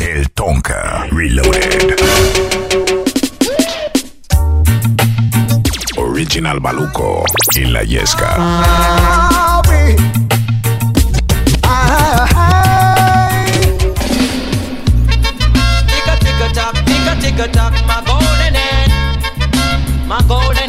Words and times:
El 0.00 0.30
Tonka 0.30 1.06
Reloaded. 1.10 1.96
Original 5.96 6.60
Maluco 6.60 7.24
y 7.54 7.64
la 7.64 7.82
Yesca. 7.82 8.36
Ticka 15.86 16.18
ticka 16.20 16.52
tock, 16.52 16.84
ticka 16.84 17.14
ticka 17.20 17.48
tock, 17.52 17.72
my 17.86 18.02
golden 18.06 18.54
hen, 18.54 18.90
my 20.06 20.22
golden 20.28 20.67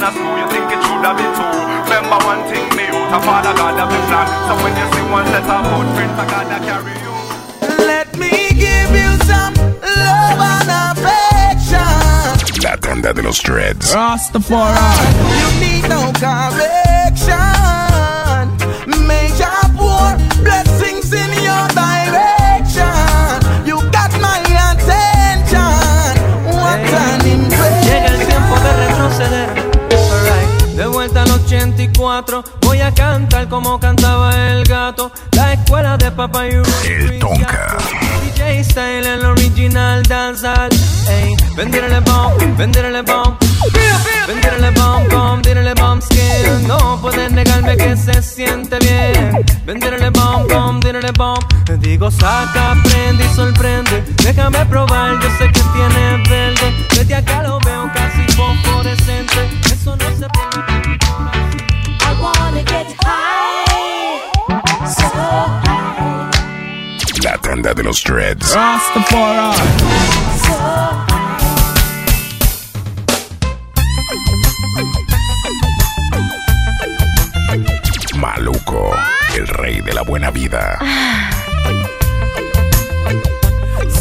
and 0.00 0.08
a 0.08 0.12
screw 0.12 0.36
You 0.40 0.46
think 0.48 0.72
it 0.72 0.80
should 0.80 1.04
have 1.04 1.16
been 1.16 1.32
two 1.36 1.44
Remember 1.84 2.18
one 2.24 2.42
thing 2.48 2.68
me 2.76 2.84
out 2.88 3.12
A 3.12 3.20
father 3.20 3.54
God 3.54 3.76
of 3.76 3.88
the 3.92 4.00
plan 4.08 4.26
So 4.48 4.52
when 4.64 4.72
you 4.76 4.86
see 4.92 5.04
one 5.12 5.26
set 5.26 5.44
of 5.44 5.62
footprints 5.68 6.16
I 6.16 6.24
gotta 6.26 6.58
carry 6.64 6.96
you 7.04 7.16
Let 7.86 8.08
me 8.16 8.32
give 8.56 8.90
you 8.96 9.10
some 9.28 9.54
love 9.82 10.40
and 10.40 10.70
affection. 10.90 11.92
La 12.62 12.76
tanda 12.76 13.12
de 13.12 13.22
los 13.22 13.40
dreads. 13.42 13.92
You 13.92 15.48
need 15.60 15.88
no 15.88 16.12
correction. 16.12 17.59
84, 32.00 32.44
voy 32.62 32.80
a 32.80 32.92
cantar 32.94 33.46
como 33.48 33.78
cantaba 33.78 34.34
el 34.34 34.64
gato. 34.64 35.12
La 35.32 35.52
escuela 35.52 35.98
de 35.98 36.10
papá 36.10 36.48
y 36.48 36.52
El 36.52 37.18
Tonka. 37.18 37.76
DJ 38.24 38.64
Style, 38.64 39.06
el 39.06 39.24
original 39.26 40.02
dancehall. 40.04 40.70
Ey, 41.08 41.36
venderle 41.56 42.00
bomb, 42.00 42.56
venderle 42.56 43.02
bomb. 43.02 43.36
Venderle 44.26 44.70
bomb, 44.70 45.08
bomb, 45.10 45.42
venderle 45.42 45.74
bomb 45.74 46.00
skin. 46.00 46.66
No 46.66 46.98
pueden 47.02 47.34
negarme 47.34 47.76
que 47.76 47.94
se 47.96 48.22
siente 48.22 48.78
bien. 48.78 49.44
Venderle 49.66 50.08
bomb, 50.08 50.48
bomb, 50.48 50.82
venderle 50.82 51.12
bomb. 51.12 51.44
Digo, 51.80 52.10
saca, 52.10 52.76
prende 52.82 53.26
y 53.26 53.34
sorprende. 53.34 54.02
Déjame 54.24 54.64
probar, 54.66 55.20
yo 55.20 55.28
sé 55.36 55.46
que 55.52 55.60
tiene 55.60 56.22
verde. 56.30 56.86
Desde 56.96 57.14
acá 57.14 57.42
lo 57.42 57.58
veo 57.60 57.90
casi 57.92 58.22
fosforescente. 58.32 59.50
Eso 59.70 59.96
no 59.96 60.16
se 60.16 60.26
puede. 60.28 61.39
La 67.22 67.36
tanda 67.38 67.74
de 67.74 67.82
los 67.82 68.02
dreads. 68.02 68.48
so 68.48 68.56
high. 68.56 69.90
Maluco, 78.16 78.92
el 79.34 79.46
rey 79.48 79.80
de 79.80 79.92
la 79.92 80.02
buena 80.02 80.30
vida. 80.30 80.78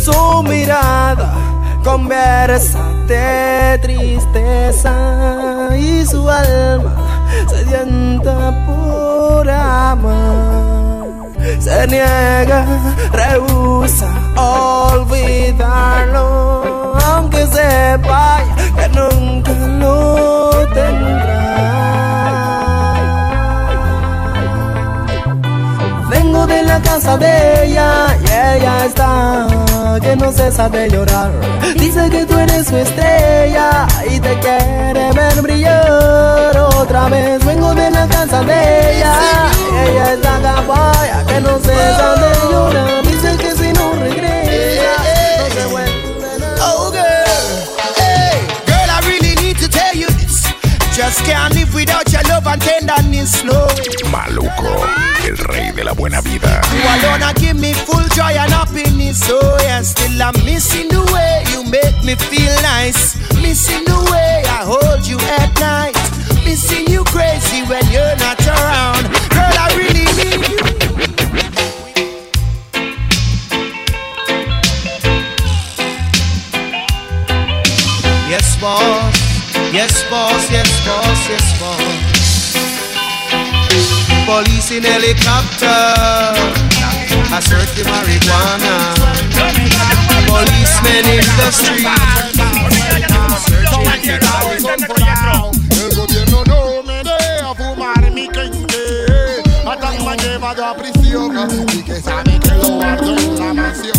Su 0.03 0.43
mirada 0.43 1.33
conversa 1.83 2.91
de 3.07 3.79
tristeza 3.81 5.69
y 5.77 6.05
su 6.05 6.29
alma 6.29 7.08
sedienta 7.47 8.53
por 8.65 9.49
amar. 9.49 11.07
Se 11.59 11.87
niega, 11.87 12.65
rehúsa 13.11 14.07
olvidarlo, 14.35 16.17
aunque 17.05 17.47
sepa 17.47 18.39
que 18.75 18.87
nunca 18.89 19.51
lo 19.79 20.67
tendrá. 20.73 21.38
Casa 26.99 27.17
de 27.17 27.65
ella 27.65 28.17
y 28.19 28.25
ella 28.25 28.85
está 28.85 29.47
que 30.01 30.17
no 30.17 30.33
cesa 30.33 30.67
de 30.67 30.89
llorar. 30.89 31.31
Dice 31.77 32.09
que 32.09 32.25
tú 32.25 32.37
eres 32.37 32.67
su 32.67 32.75
estrella 32.75 33.87
y 34.05 34.19
te 34.19 34.37
quiere 34.39 35.09
ver 35.13 35.41
brillar 35.41 36.57
otra 36.57 37.07
vez. 37.07 37.45
Vengo 37.45 37.73
de 37.73 37.89
la 37.89 38.05
casa 38.07 38.41
de 38.41 38.97
ella 38.97 39.13
y 39.71 39.89
ella 39.89 40.13
está 40.13 40.41
capaya 40.41 41.25
que 41.25 41.39
no 41.39 41.57
cesa 41.59 42.15
de 42.15 42.51
llorar. 42.51 43.03
Dice 43.03 43.37
que 43.37 43.51
si 43.55 43.71
no 43.71 43.93
regresa 43.93 44.91
no 45.39 45.55
se 45.55 45.65
vuelve 45.67 46.08
Just 50.99 51.23
can't 51.23 51.55
live 51.55 51.73
without 51.73 52.11
your 52.11 52.21
love 52.23 52.45
and 52.45 52.61
tenderness, 52.61 53.41
no. 53.45 53.67
Maluco, 54.11 54.85
el 55.23 55.37
rey 55.47 55.71
de 55.71 55.85
la 55.85 55.93
buena 55.93 56.19
vida. 56.19 56.61
You 56.73 56.81
alone 56.83 57.33
give 57.35 57.57
me 57.57 57.71
full 57.71 58.03
joy 58.09 58.35
and 58.35 58.51
happiness, 58.51 59.23
oh 59.29 59.57
yeah. 59.61 59.81
Still 59.81 60.21
I'm 60.21 60.33
missing 60.43 60.89
the 60.89 60.99
way 61.13 61.45
you 61.53 61.63
make 61.71 62.03
me 62.03 62.15
feel 62.15 62.53
nice. 62.61 63.15
Missing 63.41 63.85
the 63.85 63.95
way 64.11 64.43
I 64.43 64.65
hold 64.67 65.07
you 65.07 65.17
at 65.39 65.57
night. 65.61 65.95
Missing 66.43 66.87
you 66.91 67.05
crazy 67.05 67.63
when 67.63 67.89
you're 67.89 68.17
not 68.17 68.45
around. 68.45 69.07
Girl, 69.31 69.55
I 69.55 69.71
really 69.79 70.03
need 70.19 70.49
you. 70.51 70.59
Yes, 78.29 78.59
boss. 78.59 79.28
Yes, 79.71 80.03
boss. 80.09 80.49
Yes, 80.49 80.65
boss. 80.83 81.29
Yes, 81.29 81.59
boss. 81.59 81.77
Police 84.25 84.71
in 84.71 84.83
helicopter. 84.83 85.67
I 87.29 87.39
search 87.39 87.69
the 87.77 87.83
marijuana. 87.85 88.97
Policemen 90.25 91.05
in 91.13 91.25
the 91.37 91.51
street. 91.51 91.85
El 95.77 95.95
gobierno 95.95 96.43
no 96.45 96.83
me 96.83 97.03
deja 97.03 97.53
fumar 97.53 98.11
mi 98.11 98.27
quinte. 98.27 99.43
Hasta 99.67 99.91
me 99.91 100.17
llevado 100.17 100.65
a 100.65 100.75
prisión 100.75 101.67
y 101.73 101.83
que 101.83 102.01
sabe 102.01 102.39
que 102.39 102.51
lo 102.55 102.69
guardo 102.69 103.15
en 103.15 103.39
la 103.39 103.53
mansión. 103.53 103.98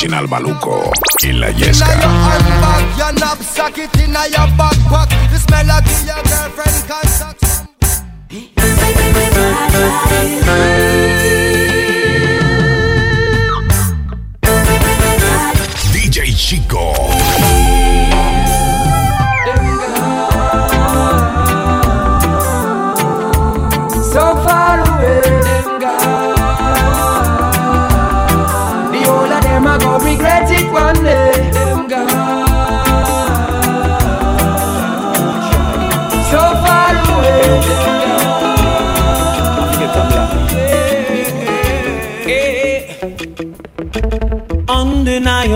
Original 0.00 0.28
Maluco 0.28 0.92
y 1.24 1.32
la 1.32 1.50
Inna 1.50 1.58
your 1.58 1.68
Yesca. 1.70 1.86
handbag, 1.86 2.98
your 2.98 3.12
knapsack, 3.14 3.78
it 3.78 3.96
inna 3.96 4.28
your 4.28 4.46
backpack. 4.56 5.08
The 5.32 5.38
smell 5.40 5.70
of 5.72 5.84
your 6.06 6.22
girlfriend 6.22 6.86
contact. 6.86 7.42
DJ 15.92 16.32
Chico. 16.36 17.27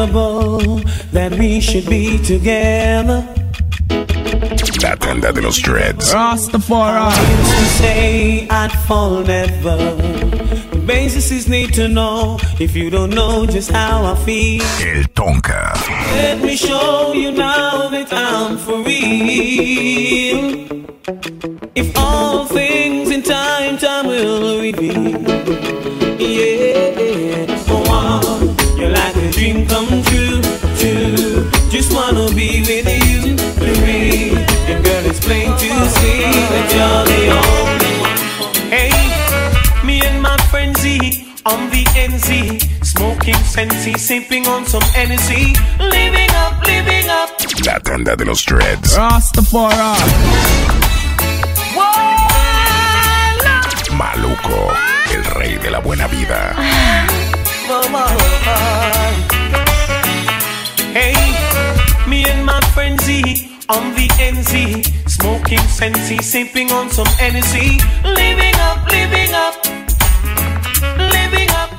Undeniable 0.02 0.78
that 1.12 1.32
we 1.38 1.60
should 1.60 1.88
be 1.88 2.18
together. 2.18 3.26
La 4.82 4.96
tanda 4.96 5.32
de 5.32 5.40
los 5.40 5.60
dreads. 5.60 6.12
Rastafari. 6.12 7.12
used 7.38 7.56
to 7.56 7.64
say 7.82 8.48
I'd 8.48 8.72
fall 8.86 9.22
never. 9.22 9.76
The 10.70 10.82
basis 10.86 11.30
is 11.30 11.48
need 11.48 11.72
to 11.74 11.88
know 11.88 12.38
if 12.58 12.74
you 12.74 12.90
don't 12.90 13.10
know 13.10 13.46
just 13.46 13.70
how 13.70 14.04
I 14.04 14.14
feel. 14.24 14.62
El 14.62 15.04
Tonka. 15.14 15.74
Let 16.16 16.42
me 16.42 16.56
show 16.56 17.12
you 17.14 17.30
now 17.32 17.88
that 17.88 18.12
I'm 18.12 18.58
for 18.58 18.82
real. 18.82 20.81
NZ, 43.22 43.30
smoking 43.30 43.44
sensei, 43.44 43.94
sipping 43.98 44.46
on 44.48 44.66
some 44.66 44.82
energy, 44.96 45.54
living 45.78 46.30
up, 46.34 46.66
living 46.66 47.08
up. 47.08 47.30
La 47.64 47.78
tanda 47.78 48.16
de 48.16 48.24
los 48.24 48.44
dreads. 48.44 48.96
Rastafari. 48.96 49.76
Maluco. 53.96 54.72
El 55.12 55.24
rey 55.24 55.58
de 55.58 55.70
la 55.70 55.78
buena 55.78 56.08
vida. 56.08 56.54
Hey, 60.94 61.14
me 62.08 62.24
and 62.24 62.44
my 62.44 62.60
friend 62.74 63.00
Z 63.02 63.48
on 63.68 63.94
the 63.94 64.08
NZ, 64.18 65.08
smoking 65.08 65.60
sensei, 65.68 66.18
sipping 66.18 66.72
on 66.72 66.90
some 66.90 67.08
energy, 67.20 67.78
living 68.04 68.54
up, 68.56 68.86
living 68.90 69.32
up, 69.32 69.54
living 70.98 71.50
up, 71.50 71.71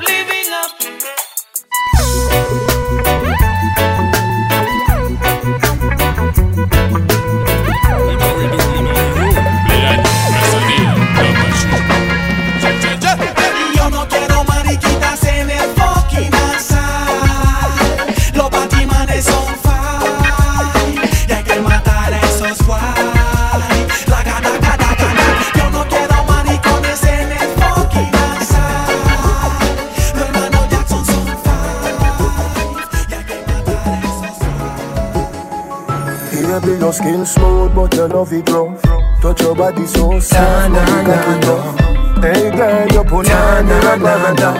skin 37.04 37.26
smooth, 37.26 37.76
but 37.76 37.94
your 37.96 38.08
love 38.08 38.32
it 38.34 38.50
rough. 38.50 38.82
Touch 39.22 39.42
your 39.42 39.56
body 39.56 39.86
so 39.86 40.20
soft, 40.20 40.72
Na, 40.72 40.86
body 40.86 40.92
na, 40.92 41.04
cocky 41.04 41.32
na, 41.32 41.42
tough. 41.42 42.24
Hey 42.24 42.52
girl, 42.56 42.88
you 42.94 43.04
put 43.04 43.28
Na, 43.28 43.58
on 43.58 43.66
the 43.68 43.76
na, 43.98 44.34
na. 44.34 44.52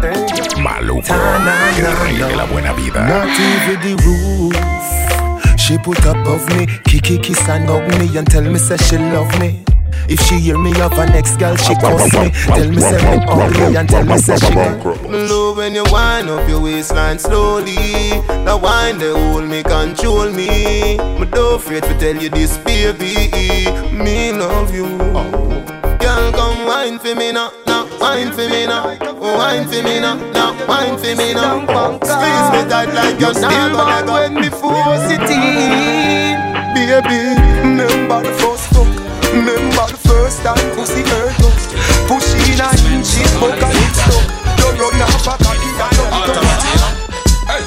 Hey 0.00 0.26
girl. 0.26 0.62
Maluco. 0.62 1.14
El 1.78 1.96
rey 2.02 2.18
de 2.18 2.36
la 2.36 2.46
buena 2.46 2.72
vida. 2.74 3.00
Not 3.08 3.28
even 3.40 3.80
the 3.84 3.92
roof. 4.04 5.58
She 5.58 5.78
put 5.78 5.98
above 6.04 6.46
me, 6.56 6.66
kiki 6.84 7.18
kiss 7.18 7.48
and 7.48 7.68
hug 7.68 7.88
me 7.98 8.16
and 8.16 8.26
tell 8.30 8.42
me 8.42 8.58
say 8.58 8.76
she 8.76 8.98
love 8.98 9.38
me. 9.40 9.64
If 10.08 10.20
she 10.26 10.38
hear 10.38 10.58
me 10.58 10.72
of 10.80 10.92
an 10.92 11.10
ex 11.10 11.36
girl, 11.36 11.56
she 11.56 11.74
cuss 11.74 12.12
me. 12.14 12.30
Tell 12.30 12.68
me 12.70 12.80
say 12.80 13.18
me 13.18 13.24
ugly 13.28 13.76
and 13.76 13.88
tell 13.88 14.04
me 14.04 14.16
say 14.18 14.36
she 14.36 14.54
Me 14.54 15.28
love 15.28 15.56
when 15.58 15.74
you 15.74 15.84
wind 15.90 16.30
up 16.30 16.48
your 16.48 16.60
waistline 16.60 17.18
slowly. 17.18 17.74
The 18.26 18.58
wine 18.62 18.98
they 18.98 19.10
hold 19.10 19.44
me, 19.44 19.62
control 19.62 20.30
me. 20.30 20.96
Me 21.18 21.26
don't 21.26 21.56
afraid 21.56 21.82
to 21.84 21.98
tell 21.98 22.16
you 22.16 22.30
this, 22.30 22.56
baby. 22.58 23.30
Me 23.92 24.32
love 24.32 24.74
you. 24.74 24.86
Girl, 25.98 26.32
come 26.32 26.66
wine 26.66 26.98
for 26.98 27.14
me 27.14 27.32
now, 27.32 27.50
now 27.66 27.86
wine 28.00 28.32
for 28.32 28.48
me 28.48 28.66
now, 28.66 28.86
wine 29.20 29.66
for 29.66 29.82
me 29.82 30.00
now, 30.00 30.14
now 30.32 30.66
wine 30.66 30.96
for 30.96 31.14
me 31.16 31.34
now. 31.34 31.58
Squeeze 31.98 32.50
me 32.54 32.68
tight 32.70 32.94
like 32.94 33.20
you're 33.20 33.34
still 33.34 33.50
gonna 33.50 34.06
go. 34.06 34.12
when 34.14 34.34
me 34.34 34.48
force 34.48 35.10
it 35.10 35.20
in, 35.28 36.38
baby. 36.74 37.40
Remember 37.60 38.22
the 38.22 38.32
first 38.40 38.64
fuck, 38.72 38.97
remember 39.38 39.86
the 39.86 39.98
first 40.02 40.42
time 40.42 40.58
pussy 40.74 41.02
hurt 41.06 41.38
us. 41.46 41.62
Push 42.10 42.34
in 42.50 42.58
a 42.58 42.68
inch, 42.90 43.14
it 43.18 43.30
buck 43.38 43.54
and 43.54 43.78
it 43.78 43.94
stuck. 43.94 44.26
You 44.58 44.68
run 44.74 45.02
off 45.02 45.26
a 45.26 45.34
cocky 45.38 45.70
and 45.78 45.94
you 45.94 46.08
Hey, 47.46 47.62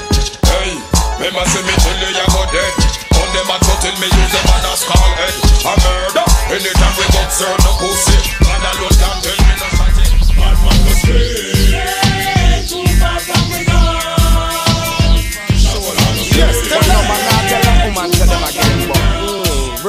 hey, 0.48 0.70
remember 1.16 1.44
say 1.48 1.62
me 1.64 1.74
tell 1.80 1.96
you 1.96 2.10
you 2.12 2.26
go 2.28 2.42
dead. 2.52 2.72
On 3.16 3.28
them 3.32 3.50
a 3.50 3.56
go 3.64 3.72
tell 3.80 3.96
me 3.96 4.08
use 4.08 4.32
them 4.32 4.44
man 4.48 4.66
a 4.68 4.72
skull 4.76 5.12
head. 5.16 5.34
A 5.64 5.72
murder. 5.80 6.26
Anytime 6.52 6.94
we 7.00 7.04
got 7.16 7.32
serve 7.32 7.58
no 7.64 7.72
pussy. 7.80 8.16
Man 8.44 8.62
alone 8.68 8.96
can 9.00 9.16
tell 9.24 9.38
me 9.40 9.54
no 9.56 9.68
something. 9.76 10.01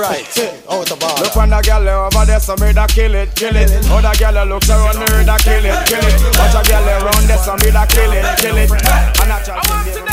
Right, 0.03 0.27
out 0.69 0.91
of 0.91 1.03
order. 1.03 1.23
Look 1.23 1.37
on 1.37 1.49
the 1.49 1.61
girl 1.63 1.87
over 1.87 2.25
there, 2.25 2.39
so 2.39 2.55
me 2.59 2.73
da 2.73 2.87
kill 2.87 3.15
it, 3.15 3.33
kill 3.35 3.55
it. 3.55 3.71
Other 3.87 4.13
girl 4.19 4.45
looks 4.45 4.69
around 4.69 4.99
me, 4.99 5.23
da 5.23 5.37
kill 5.39 5.63
it, 5.63 5.79
kill 5.87 6.03
it. 6.03 6.15
Watch 6.35 6.55
a 6.59 6.61
girl 6.67 6.87
around 6.99 7.25
there, 7.27 7.39
so 7.39 7.55
me 7.63 7.71
da 7.71 7.85
kill 7.87 8.11
it, 8.11 8.25
kill 8.37 8.57
it. 8.57 8.71
And 8.71 9.31
I 9.31 9.39
try 9.43 9.61
to 9.63 10.03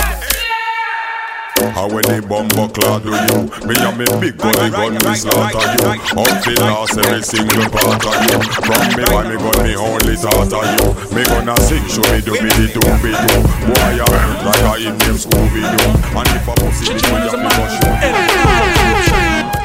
And 1.60 1.92
when 1.92 2.04
the 2.08 2.24
bumper 2.24 2.72
clad 2.72 3.02
do 3.04 3.12
you? 3.12 3.50
Me 3.68 3.74
and 3.76 3.96
me 3.98 4.06
big 4.22 4.38
gun, 4.38 4.54
gun 4.70 4.94
me 4.94 5.12
slaughter 5.18 5.60
you. 5.60 5.92
Up 6.16 6.32
the 6.40 6.54
last 6.62 6.96
every 6.96 7.22
single 7.22 7.68
part 7.68 8.00
of 8.00 8.16
you. 8.30 8.38
From 8.64 8.84
me 8.96 9.04
why 9.10 9.28
me 9.28 9.36
gun 9.36 9.58
me 9.66 9.74
only 9.76 10.16
thought 10.16 10.54
of 10.54 10.66
you. 10.80 11.00
Me 11.14 11.22
gonna 11.26 11.58
sing 11.60 11.84
show 11.90 12.06
me 12.14 12.20
do 12.22 12.32
me 12.32 12.48
the 12.54 12.66
do 12.70 12.80
me 13.02 13.10
do 13.10 13.36
Boy 13.66 13.82
I 13.82 14.06
hurt 14.06 14.40
like 14.46 14.62
I 14.62 14.76
in 14.78 14.94
name 14.98 15.18
Scooby 15.18 15.62
Doo 15.66 15.90
And 16.16 16.28
if 16.38 16.46
a 16.46 16.54
pussy 16.54 16.94
me 16.94 17.00
want 17.10 17.26
you 17.26 17.38
me 17.42 17.50
go 17.50 17.64
shoot 17.66 19.09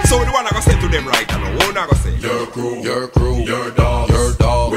So 0.07 0.23
the 0.23 0.31
one 0.31 0.45
I 0.45 0.51
go 0.51 0.59
say 0.59 0.79
to 0.79 0.87
them 0.87 1.07
right 1.07 1.27
now, 1.27 1.55
what 1.57 1.77
I 1.77 1.87
go 1.87 1.93
say? 1.95 2.15
Your 2.17 2.45
crew, 2.47 2.77
your 2.81 3.07
crew, 3.07 3.37
your 3.43 3.71
dog, 3.71 4.09
your 4.09 4.33
dog 4.33 4.73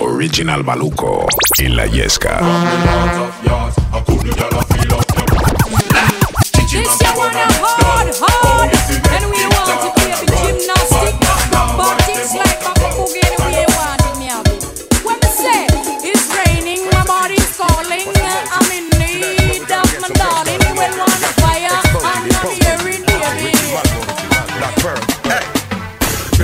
Original 0.00 0.64
Maluco. 0.64 1.28
En 1.60 1.76
la 1.76 1.84
Yesca. 1.86 2.40
This 6.74 7.00
you 7.00 7.12
wanna 7.16 7.46
hard, 7.62 8.10
hard. 8.18 8.70
And 9.14 9.24
we 9.30 9.46
want 9.54 9.78
to 9.78 9.88
play 9.94 10.10
the 10.10 10.26
gymnastic. 10.42 11.14
But 11.78 12.02
it's 12.10 12.34
like 12.34 12.60
a 12.66 12.74
boogie 12.74 13.22
anyway 13.22 13.62
you 13.62 13.70
want 13.78 14.02
it, 14.02 14.14
me 14.18 14.26
have. 14.26 14.42
When 15.06 15.18
I 15.22 15.30
say 15.30 15.70
it's 16.02 16.26
raining, 16.34 16.82
my 16.90 17.04
body's 17.06 17.46
calling. 17.56 18.10
Uh, 18.10 18.63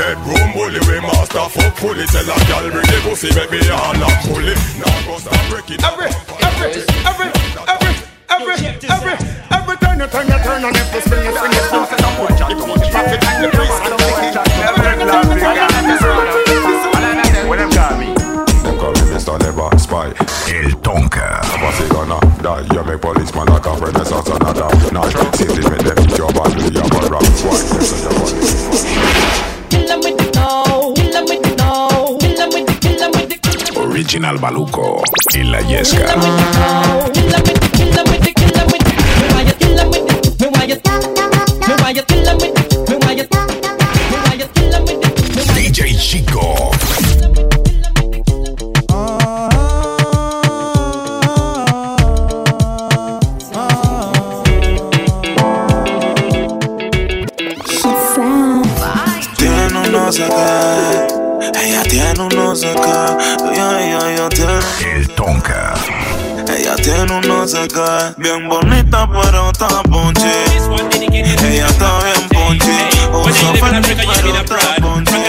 Bedroom 0.00 0.56
bully, 0.56 0.80
we 0.88 0.96
master 1.04 1.44
fuck 1.52 1.76
fully 1.76 2.08
Tell 2.08 2.24
a 2.24 2.32
gal 2.48 2.64
bring 2.72 2.88
the 2.88 2.98
pussy, 3.04 3.28
make 3.36 3.52
me 3.52 3.60
all 3.68 3.92
up 4.00 4.16
fully 4.24 4.56
Now 4.80 4.96
go 5.04 5.20
start 5.20 5.36
breaking 5.52 5.76
Every, 5.84 6.08
every, 6.40 6.72
every, 7.04 7.28
every, 7.68 8.00
every, 8.32 8.56
every, 8.80 9.14
every 9.52 9.76
turn 9.76 10.00
you 10.00 10.08
turn 10.08 10.24
you 10.24 10.40
turn 10.40 10.64
and 10.64 10.72
if 10.72 10.88
you 10.88 11.04
spring 11.04 11.20
you 11.20 11.36
spring 11.36 11.52
you 11.52 11.64
spring 11.68 11.84
set 11.84 12.00
up 12.00 12.16
one 12.16 12.32
If 12.32 12.48
you 12.48 12.64
want 12.64 12.80
the 12.80 12.88
profit 12.88 13.20
and 13.28 13.44
the 13.44 13.48
price 13.52 13.76
and 13.76 13.92
the 13.92 13.96
wicked 14.00 14.40
Every 14.40 14.88
turn 14.88 14.96
you 15.04 15.04
turn 15.12 15.20
you 15.20 15.36
turn 15.36 15.68
and 15.68 15.84
if 16.48 16.64
you 16.64 16.76
spring 16.80 17.44
When 17.44 17.58
them 17.60 17.68
call 17.68 17.92
me? 18.00 18.08
Them 18.64 18.76
call 18.80 18.96
me 18.96 19.04
Mr. 19.12 19.36
Never 19.36 19.68
Spy. 19.76 20.16
El 20.48 20.80
Tonka. 20.80 21.44
What's 21.60 21.76
it 21.76 21.92
gonna 21.92 22.16
die? 22.40 22.64
You 22.72 22.80
make 22.88 23.04
policeman 23.04 23.52
like 23.52 23.68
a 23.68 23.76
renaissance 23.76 24.32
and 24.32 24.48
a 24.48 24.52
down 24.56 24.72
Now, 24.96 25.04
see 25.36 25.44
the 25.44 25.60
make 25.68 25.84
them 25.84 26.00
eat 26.08 26.16
your 26.16 26.32
body, 26.32 26.72
you 26.72 26.80
have 26.80 26.88
a 26.88 27.12
rap 27.12 27.20
Why? 27.44 27.52
Yes, 27.76 28.00
your 28.00 28.16
body 28.16 28.39
Original 34.10 34.40
Maluco. 34.40 35.04
En 35.34 35.52
la 35.52 35.60
Yesca. 35.60 36.16
Tiene 67.50 67.58
un 67.58 67.58
no 67.58 67.58
sé 67.58 67.68
qué. 67.68 68.14
Bien 68.16 68.48
bonita, 68.48 69.08
pero 69.10 69.50
está 69.50 69.82
ponche. 69.82 70.30
Ella 71.12 71.66
está 71.66 71.98
bien 72.04 72.28
ponche. 72.28 72.88
Usa 73.12 73.52
Fendi, 73.54 73.94
pero 73.94 74.12
está 74.40 74.76
ponche. 74.80 75.20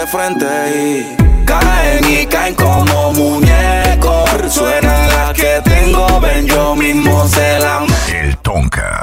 De 0.00 0.06
frente. 0.06 0.46
Y 0.74 1.44
caen 1.44 2.04
y 2.10 2.26
caen 2.26 2.54
como 2.54 3.12
muñecos. 3.12 4.30
Suena 4.48 5.06
la 5.08 5.32
que 5.32 5.60
tengo, 5.64 6.20
ven 6.20 6.46
yo 6.46 6.74
mismo 6.74 7.26
se 7.28 7.58
la 7.58 7.86
El 8.08 8.36
Tonka. 8.38 9.02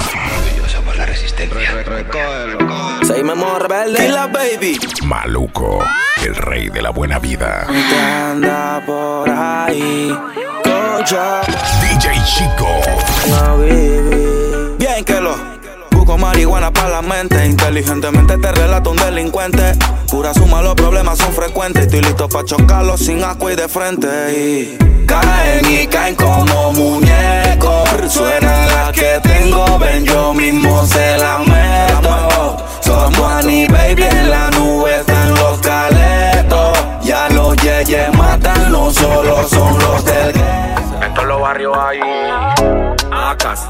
Rebelde. 3.59 4.05
Y 4.05 4.09
la 4.09 4.27
baby. 4.27 4.79
Maluco. 5.03 5.83
El 6.23 6.35
rey 6.35 6.69
de 6.69 6.81
la 6.81 6.91
buena 6.91 7.17
vida. 7.17 7.65
Que 7.67 7.99
anda 7.99 8.81
por 8.85 9.29
ahí. 9.29 10.15
Cocha. 10.63 11.41
DJ 11.81 12.23
Chico. 12.23 12.67
La 13.29 13.53
baby. 13.53 14.75
Bien 14.77 15.03
que 15.03 15.19
lo. 15.19 15.56
Busco 16.07 16.19
marihuana 16.19 16.71
para 16.71 16.87
la 16.87 17.01
mente. 17.01 17.45
Inteligentemente 17.45 18.37
te 18.37 18.51
relato 18.53 18.91
un 18.91 18.95
delincuente. 18.95 19.73
Pura 20.09 20.33
suma, 20.33 20.61
los 20.61 20.73
problemas 20.73 21.17
son 21.17 21.33
frecuentes. 21.33 21.83
Estoy 21.83 21.99
listo 21.99 22.29
para 22.29 22.45
chocarlos 22.45 23.01
sin 23.01 23.21
asco 23.25 23.51
y 23.51 23.57
de 23.57 23.67
frente. 23.67 24.07
Y 24.31 25.05
caen 25.05 25.65
y 25.69 25.85
caen 25.87 26.15
como 26.15 26.71
muñecos. 26.71 27.89
Suena 28.07 28.67
la 28.67 28.91
que 28.93 29.19
tengo, 29.21 29.77
ven 29.79 30.05
yo 30.05 30.33
mismo 30.33 30.85
se 30.85 31.17
la 31.17 31.39
meto. 31.39 32.55
Somos 32.79 33.31
Annie 33.33 33.67
Baby 33.67 34.03
en 34.03 34.29
la 34.29 34.49
nube 34.51 35.01
están 35.01 35.35
los 35.35 35.59
caletos. 35.59 36.85
Ya 37.03 37.27
los 37.31 37.53
yeyes 37.57 38.13
matan, 38.15 38.71
no 38.71 38.91
solo 38.91 39.45
son 39.49 39.77
los 39.77 40.05
del 40.05 40.33
En 41.01 41.13
todos 41.13 41.27
los 41.27 41.41
barrios 41.41 41.77
hay 41.77 41.99
acas, 43.11 43.67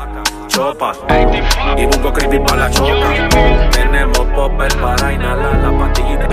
y 1.77 1.85
busco 1.85 2.11
creepy 2.11 2.39
para 2.39 2.67
la 2.67 2.71
choca. 2.71 3.29
Tenemos 3.71 4.17
popper 4.35 4.75
para 4.77 5.13
inhalar 5.13 5.55
la 5.57 5.77
pastillita. 5.77 6.27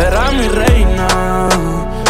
Era 0.00 0.30
mi 0.30 0.48
reina, 0.48 1.48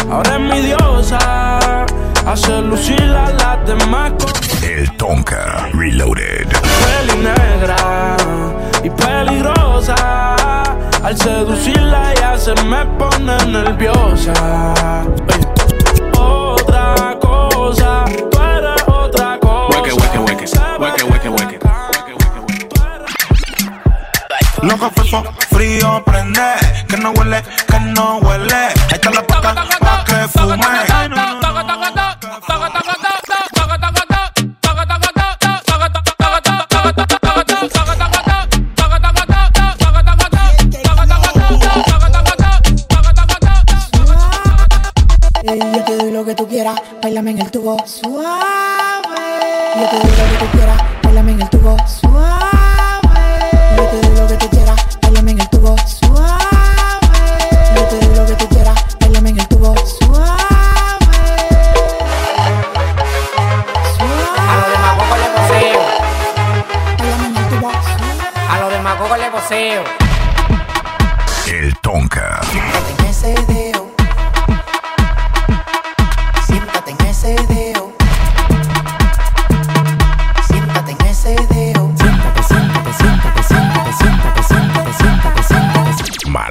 ahora 0.09 0.35
es 0.35 0.39
mi 0.39 0.61
diosa. 0.61 1.85
Hace 2.25 2.61
lucir 2.61 3.01
a 3.01 3.29
las 3.31 3.67
demás 3.67 4.13
El 4.63 4.89
Tonka. 4.95 5.67
Reloaded. 5.73 6.47
peli 6.47 7.23
negra 7.23 8.15
y 8.81 8.89
peligrosa. 8.89 9.95
Al 11.03 11.17
seducirla 11.17 12.13
ya 12.21 12.37
se 12.37 12.55
me 12.63 12.85
pone 12.97 13.35
nerviosa. 13.47 14.33
Otra 16.17 17.17
cosa, 17.19 18.05
tú 18.31 18.41
eres 18.41 18.81
otra 18.87 19.37
cosa. 19.39 19.42
Hueque, 19.93 20.17
hueque, 20.17 20.45
hueque, 20.79 21.03
hueque, 21.03 21.29
hueque. 21.29 21.59
Loco 24.63 24.89
fefo, 24.91 25.23
frío 25.51 26.03
prende, 26.05 26.41
que 26.87 26.97
no 26.97 27.11
huele, 27.11 27.43
que 27.67 27.79
no 27.79 28.17
huele. 28.19 28.55
Ahí 28.55 28.73
está 28.91 29.11
la 29.11 29.21
paca, 29.27 29.53
pa' 29.53 30.03
que 30.05 30.27
fume. 30.29 30.57
Yo 45.75 45.83
te 45.83 45.97
doy 45.97 46.11
lo 46.11 46.25
que 46.25 46.33
tú 46.33 46.47
quieras, 46.47 46.81
bailame 47.01 47.31
en 47.31 47.41
el 47.41 47.51
tubo 47.51 47.77
suave. 47.85 48.72
Yo 49.75 49.89
te 49.89 49.95
doy 49.97 50.11
lo 50.11 50.29
que 50.29 50.37
tú 50.37 50.51
quieras, 50.51 50.77
bailame 51.01 51.31
en 51.31 51.41
el 51.41 51.49
tubo 51.49 51.75
suave. 51.87 52.99
Yo 53.75 53.83
te 53.87 54.01
doy 54.01 54.17
lo 54.19 54.27
que 54.27 54.37
tú 54.37 54.49
quieras, 54.49 54.87
bailame 55.01 55.31
en 55.31 55.41
el 55.41 55.49
tubo 55.49 55.75
suave. 55.87 56.29
Yo 57.75 57.83
te 57.85 57.99
doy 57.99 58.15
lo 58.15 58.25
que 58.27 58.35
tú 58.35 58.47
quieras, 58.49 58.85
bailame 58.99 59.29
en 59.31 59.39
el 59.39 59.47
tubo 59.47 59.75
suave. 59.85 60.37
A 64.47 64.55
los 64.59 64.69
demagogos 64.71 65.17
le 65.19 65.27
poseo. 65.35 65.81
Bailame 66.99 67.25
en 67.25 67.35
el 67.35 67.49
tubo 67.49 67.71
A 68.49 68.59
los 68.59 68.71
demagogos 68.71 69.17
le 69.17 69.31
poseo. 69.31 69.83
El 71.47 71.75
Tonka. 71.79 72.41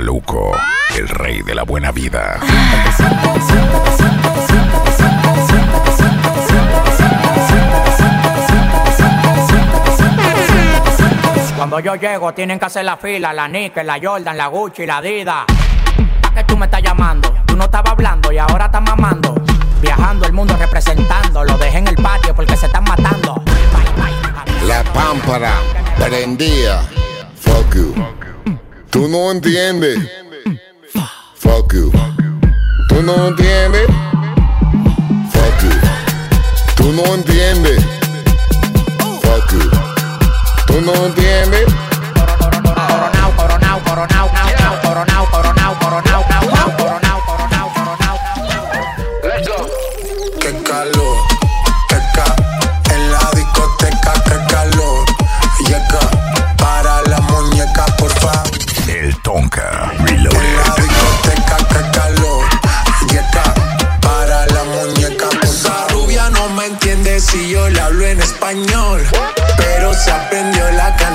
Maluco. 0.02 0.50
El 0.98 1.08
rey 1.08 1.42
de 1.42 1.54
la 1.54 1.62
buena 1.62 1.92
vida. 1.92 2.40
Cuando 11.56 11.78
yo 11.78 11.94
llego 11.94 12.34
tienen 12.34 12.58
que 12.58 12.64
hacer 12.64 12.84
la 12.84 12.96
fila, 12.96 13.32
la 13.32 13.46
Nike, 13.46 13.84
la 13.84 14.00
Jordan, 14.02 14.36
la 14.36 14.48
Gucci, 14.48 14.86
la 14.86 14.96
Adidas. 14.96 15.44
¿Para 16.20 16.34
qué 16.34 16.44
tú 16.48 16.56
me 16.56 16.64
estás 16.64 16.82
llamando? 16.82 17.32
Tú 17.46 17.56
no 17.56 17.66
estabas 17.66 17.92
hablando 17.92 18.32
y 18.32 18.38
ahora 18.38 18.64
estás 18.64 18.82
mamando. 18.82 19.36
Viajando 19.80 20.26
el 20.26 20.32
mundo 20.32 20.56
representando, 20.56 21.44
lo 21.44 21.56
dejé 21.58 21.78
en 21.78 21.86
el 21.86 21.94
patio 21.94 22.34
porque 22.34 22.56
se 22.56 22.66
están 22.66 22.82
matando. 22.82 23.40
La 24.66 24.82
pámpara 24.82 25.52
prendía. 25.96 26.80
Fuck 27.36 27.76
you. 27.76 27.94
Tú 28.92 29.08
no 29.08 29.30
entiendes. 29.30 29.98
Fuck 31.36 31.72
you. 31.72 31.90
Tú 32.90 33.02
no 33.02 33.28
entiendes. 33.28 33.86
Fuck 35.32 35.62
you. 35.62 35.70
Tú 36.76 36.92
no 36.92 37.14
entiendes. 37.14 37.82
Fuck 39.22 39.50
you. 39.52 39.70
Tú 40.66 40.80
no 40.82 41.06
entiendes. 41.06 41.64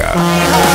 Музыка. 0.00 0.69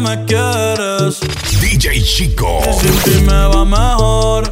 me 0.00 0.24
quieres. 0.24 1.20
DJ 1.60 2.02
Chico. 2.02 2.60
Y 2.82 3.10
si 3.10 3.20
me 3.22 3.46
va 3.46 3.64
mejor 3.64 4.50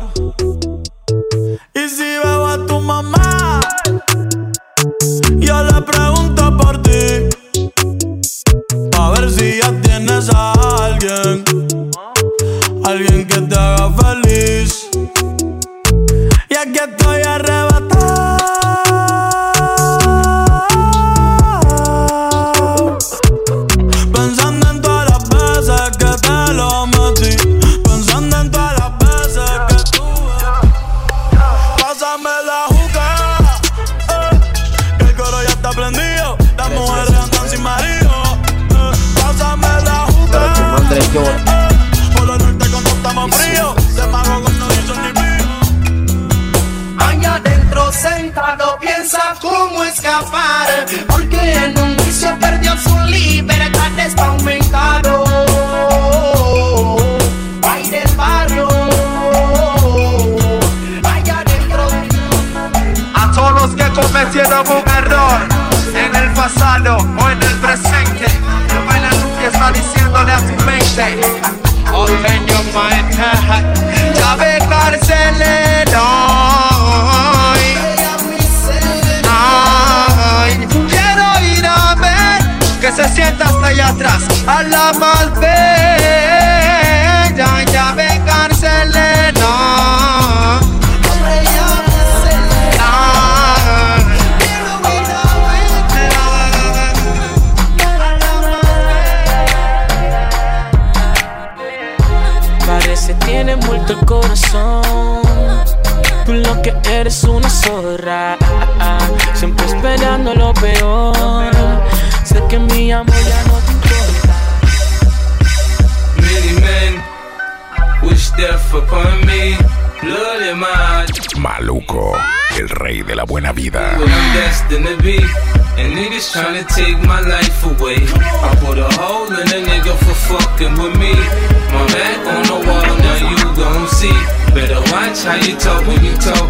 how 135.29 135.37
you 135.47 135.55
talk 135.59 135.87
when 135.87 136.03
you 136.03 136.15
talk. 136.17 136.48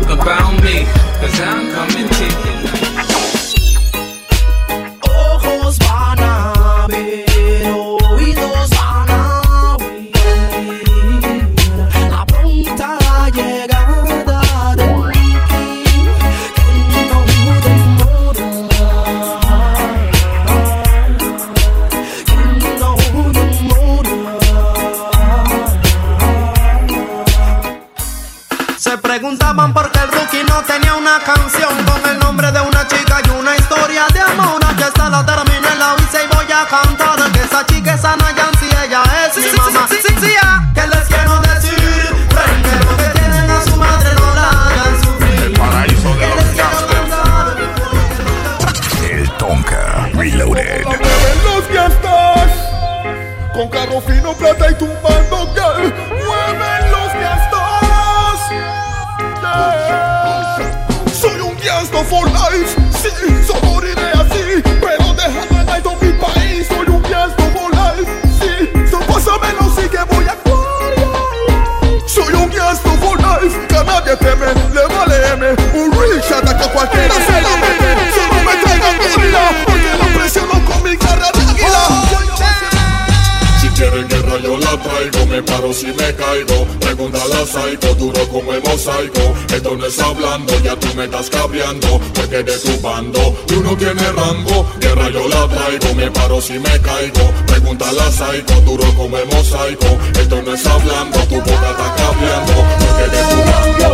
estás 91.09 91.31
cabreando 91.31 92.01
Porque 92.15 92.45
pues 92.45 92.63
de 92.63 92.73
tu 92.73 92.81
bando. 92.81 93.21
Tú 93.47 93.63
no 93.63 93.77
tienes 93.77 94.15
rango 94.15 94.67
Guerra 94.81 95.11
yo 95.11 95.29
la 95.29 95.49
traigo, 95.49 95.95
me 95.95 96.11
paro 96.11 96.41
si 96.41 96.59
me 96.59 96.81
caigo. 96.81 97.33
Pregúntala 97.47 98.07
a 98.07 98.13
Psycho, 98.13 98.61
duro 98.63 98.85
como 98.95 99.17
el 99.17 99.27
mosaico. 99.27 99.87
Esto 100.19 100.43
no 100.43 100.55
es 100.55 100.67
hablando, 100.67 101.19
tu 101.25 101.37
boca 101.37 101.71
está 101.71 101.95
cabreando 101.97 102.53
Porque 102.79 103.05
de 103.15 103.23
tu 103.31 103.39
bando, 103.51 103.89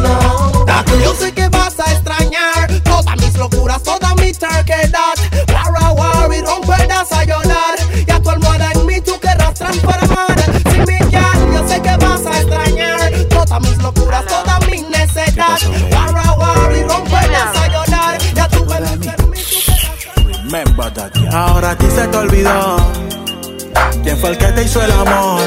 nena. 0.00 0.40
Yo 1.02 1.14
sé 1.14 1.32
que 1.32 1.39
fue 24.20 24.30
el 24.30 24.38
que 24.38 24.46
te 24.46 24.62
hizo 24.64 24.82
el 24.82 24.90
amor. 24.92 25.40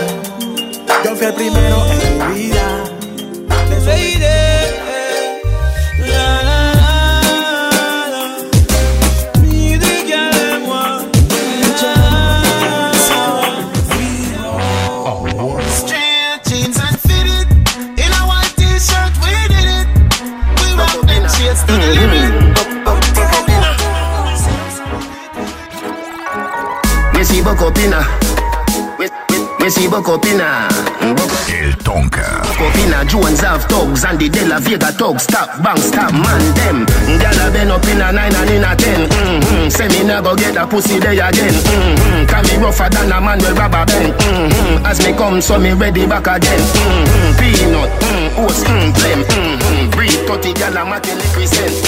Yo 1.05 1.15
fui 1.15 1.27
el 1.27 1.33
primero 1.33 1.85
en 1.91 2.19
tu 2.19 2.33
vida. 2.33 2.62
Jones 33.13 33.41
have 33.41 33.61
thugs 33.65 34.03
and 34.05 34.17
the 34.17 34.27
De 34.27 34.41
La 34.49 34.57
Vega 34.57 34.89
thugs. 34.89 35.21
Stop, 35.29 35.61
bang, 35.61 35.77
stop, 35.77 36.09
man, 36.09 36.41
them. 36.57 36.81
Gala 37.21 37.53
been 37.53 37.69
up 37.69 37.85
in 37.85 38.01
a 38.01 38.09
nine 38.09 38.33
and 38.33 38.49
in 38.49 38.65
a 38.65 38.73
ten. 38.73 39.05
Mm-hmm. 39.05 39.69
Say 39.69 39.87
me 39.93 40.01
nah 40.01 40.19
go 40.19 40.35
get 40.35 40.57
a 40.57 40.65
pussy 40.65 40.99
day 40.99 41.21
again. 41.21 41.53
Mm-hmm. 41.53 42.25
Can 42.25 42.41
me 42.49 42.57
rougher 42.57 42.89
than 42.89 43.11
a 43.13 43.21
man 43.21 43.37
with 43.37 43.53
rubber 43.53 43.85
band. 43.85 44.17
Mm-hmm. 44.17 44.85
As 44.89 44.97
me 45.05 45.13
come, 45.13 45.41
so 45.41 45.59
me 45.59 45.73
ready 45.73 46.07
back 46.07 46.25
again. 46.25 46.57
Mm-hmm. 46.57 47.37
Peanut, 47.37 47.89
mm, 48.01 48.49
oats, 48.49 48.65
mm-hmm. 48.65 48.81
mm, 48.81 48.97
blem. 48.97 49.21
Mm-hmm. 49.29 49.89
Breathe 49.93 50.25
30 50.25 50.53
gala, 50.57 50.81
matin, 50.81 51.13
represent. 51.13 51.82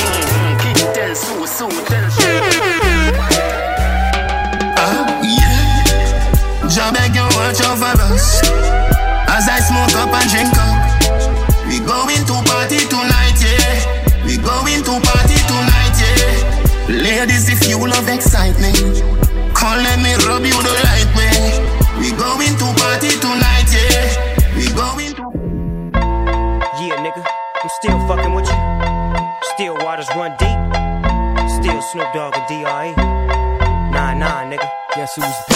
Sue's 35.15 35.54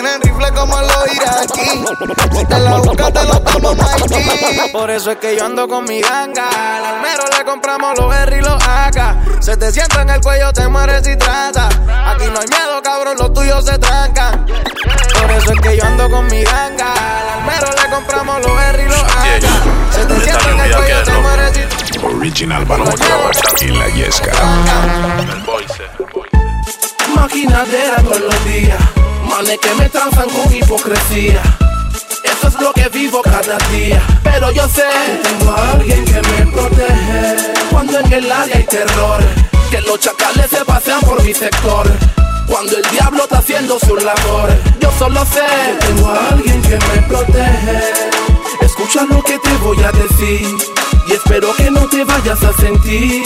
tienen 0.00 0.22
rifle 0.22 0.50
como 0.52 0.80
los 0.80 1.14
iraquí. 1.14 1.84
Si 2.38 2.44
te 2.46 2.58
la 2.58 2.78
buscas, 2.78 3.12
te 3.12 3.22
lo 3.24 3.34
damos, 3.40 3.76
Mikey. 3.76 4.72
Por 4.72 4.90
eso 4.90 5.10
es 5.10 5.18
que 5.18 5.36
yo 5.36 5.44
ando 5.44 5.68
con 5.68 5.84
mi 5.84 6.00
ganga. 6.00 6.48
Al 6.76 6.86
almero 6.86 7.24
le 7.36 7.44
compramos 7.44 7.98
los 7.98 8.14
R 8.14 8.38
y 8.38 8.40
los 8.40 8.62
AK. 8.62 9.42
Se 9.42 9.56
te 9.58 9.70
sienta 9.70 10.02
en 10.02 10.10
el 10.10 10.20
cuello, 10.20 10.52
te 10.52 10.66
mueres 10.68 11.06
y 11.06 11.16
trata. 11.16 11.66
Aquí 11.66 12.24
no 12.32 12.40
hay 12.40 12.48
miedo, 12.48 12.82
cabrón, 12.82 13.16
los 13.18 13.32
tuyos 13.34 13.64
se 13.64 13.78
trancan. 13.78 14.46
Por 14.46 15.30
eso 15.32 15.52
es 15.52 15.60
que 15.60 15.76
yo 15.76 15.84
ando 15.84 16.08
con 16.08 16.26
mi 16.28 16.42
ganga. 16.44 16.92
Al 16.92 17.28
almero 17.40 17.66
le 17.82 17.90
compramos 17.94 18.46
los 18.46 18.60
R 18.60 18.82
y 18.82 18.86
los 18.86 19.02
AK. 19.02 19.92
Se 19.92 20.06
te 20.06 20.20
sienta 20.20 20.50
en 20.50 20.60
el 20.60 20.76
cuello, 20.76 21.02
te 21.04 21.12
mueres 21.12 21.58
y 21.58 21.92
trata. 21.92 22.16
Original 22.16 22.64
Balboa 22.64 22.94
y 23.60 23.66
la 23.66 23.88
Yesca. 23.88 24.32
Maquinadera 27.14 27.96
todos 28.02 28.20
los 28.20 28.44
días 28.46 28.99
manes 29.30 29.58
que 29.58 29.74
me 29.74 29.88
transan 29.88 30.28
con 30.28 30.54
hipocresía. 30.54 31.42
Eso 32.24 32.48
es 32.48 32.60
lo 32.60 32.72
que 32.72 32.88
vivo 32.88 33.22
cada 33.22 33.58
día. 33.70 34.02
Pero 34.22 34.50
yo 34.50 34.68
sé 34.68 34.84
que 35.06 35.28
tengo 35.28 35.50
a 35.52 35.72
alguien 35.72 36.04
que 36.04 36.20
me 36.20 36.52
protege. 36.52 37.36
Cuando 37.70 38.00
en 38.00 38.12
el 38.12 38.32
área 38.32 38.56
hay 38.56 38.64
terror, 38.64 39.22
que 39.70 39.80
los 39.82 40.00
chacales 40.00 40.50
se 40.50 40.64
pasean 40.64 41.00
por 41.00 41.22
mi 41.22 41.32
sector. 41.32 41.86
Cuando 42.46 42.76
el 42.76 42.82
diablo 42.90 43.22
está 43.22 43.38
haciendo 43.38 43.78
su 43.78 43.96
labor, 43.96 44.50
yo 44.80 44.90
solo 44.98 45.24
sé 45.26 45.46
que 45.80 45.86
tengo 45.86 46.10
a 46.10 46.28
alguien 46.30 46.60
que 46.62 46.78
me 46.88 47.02
protege. 47.08 48.10
Escucha 48.60 49.04
lo 49.04 49.22
que 49.22 49.38
te 49.38 49.56
voy 49.62 49.78
a 49.82 49.92
decir 49.92 50.56
y 51.06 51.12
espero 51.12 51.54
que 51.54 51.70
no 51.70 51.88
te 51.88 52.04
vayas 52.04 52.42
a 52.42 52.52
sentir. 52.54 53.24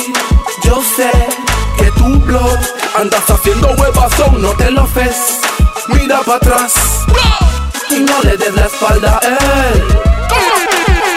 Yo 0.62 0.82
sé 0.96 1.10
que 1.78 1.90
tu 1.92 2.18
blog 2.20 2.58
andas 2.98 3.28
haciendo 3.28 3.68
huevazón, 3.78 4.42
no 4.42 4.50
te 4.50 4.70
lo 4.70 4.86
ves. 4.94 5.40
Mira 5.88 6.20
para 6.22 6.36
atrás 6.36 6.74
y 7.90 8.00
no 8.00 8.22
le 8.22 8.36
des 8.36 8.54
la 8.54 8.66
espalda 8.66 9.20
a 9.22 9.26
él. 9.26 9.84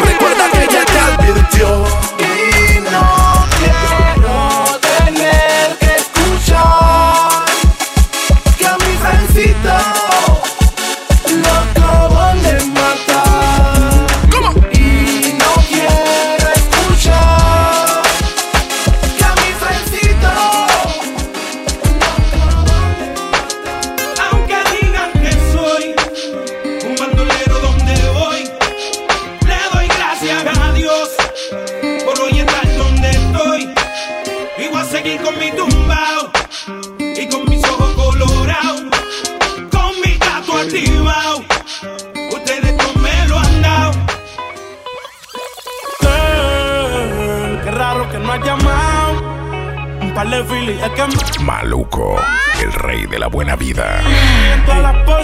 Recuerda 0.06 0.52
que 0.52 0.64
ella 0.64 0.86
te 0.86 1.00
advirtió 1.00 2.07
Maluco, 51.48 52.20
el 52.62 52.74
rey 52.74 53.06
de 53.06 53.20
la 53.20 53.28
buena 53.28 53.56
vida. 53.56 54.02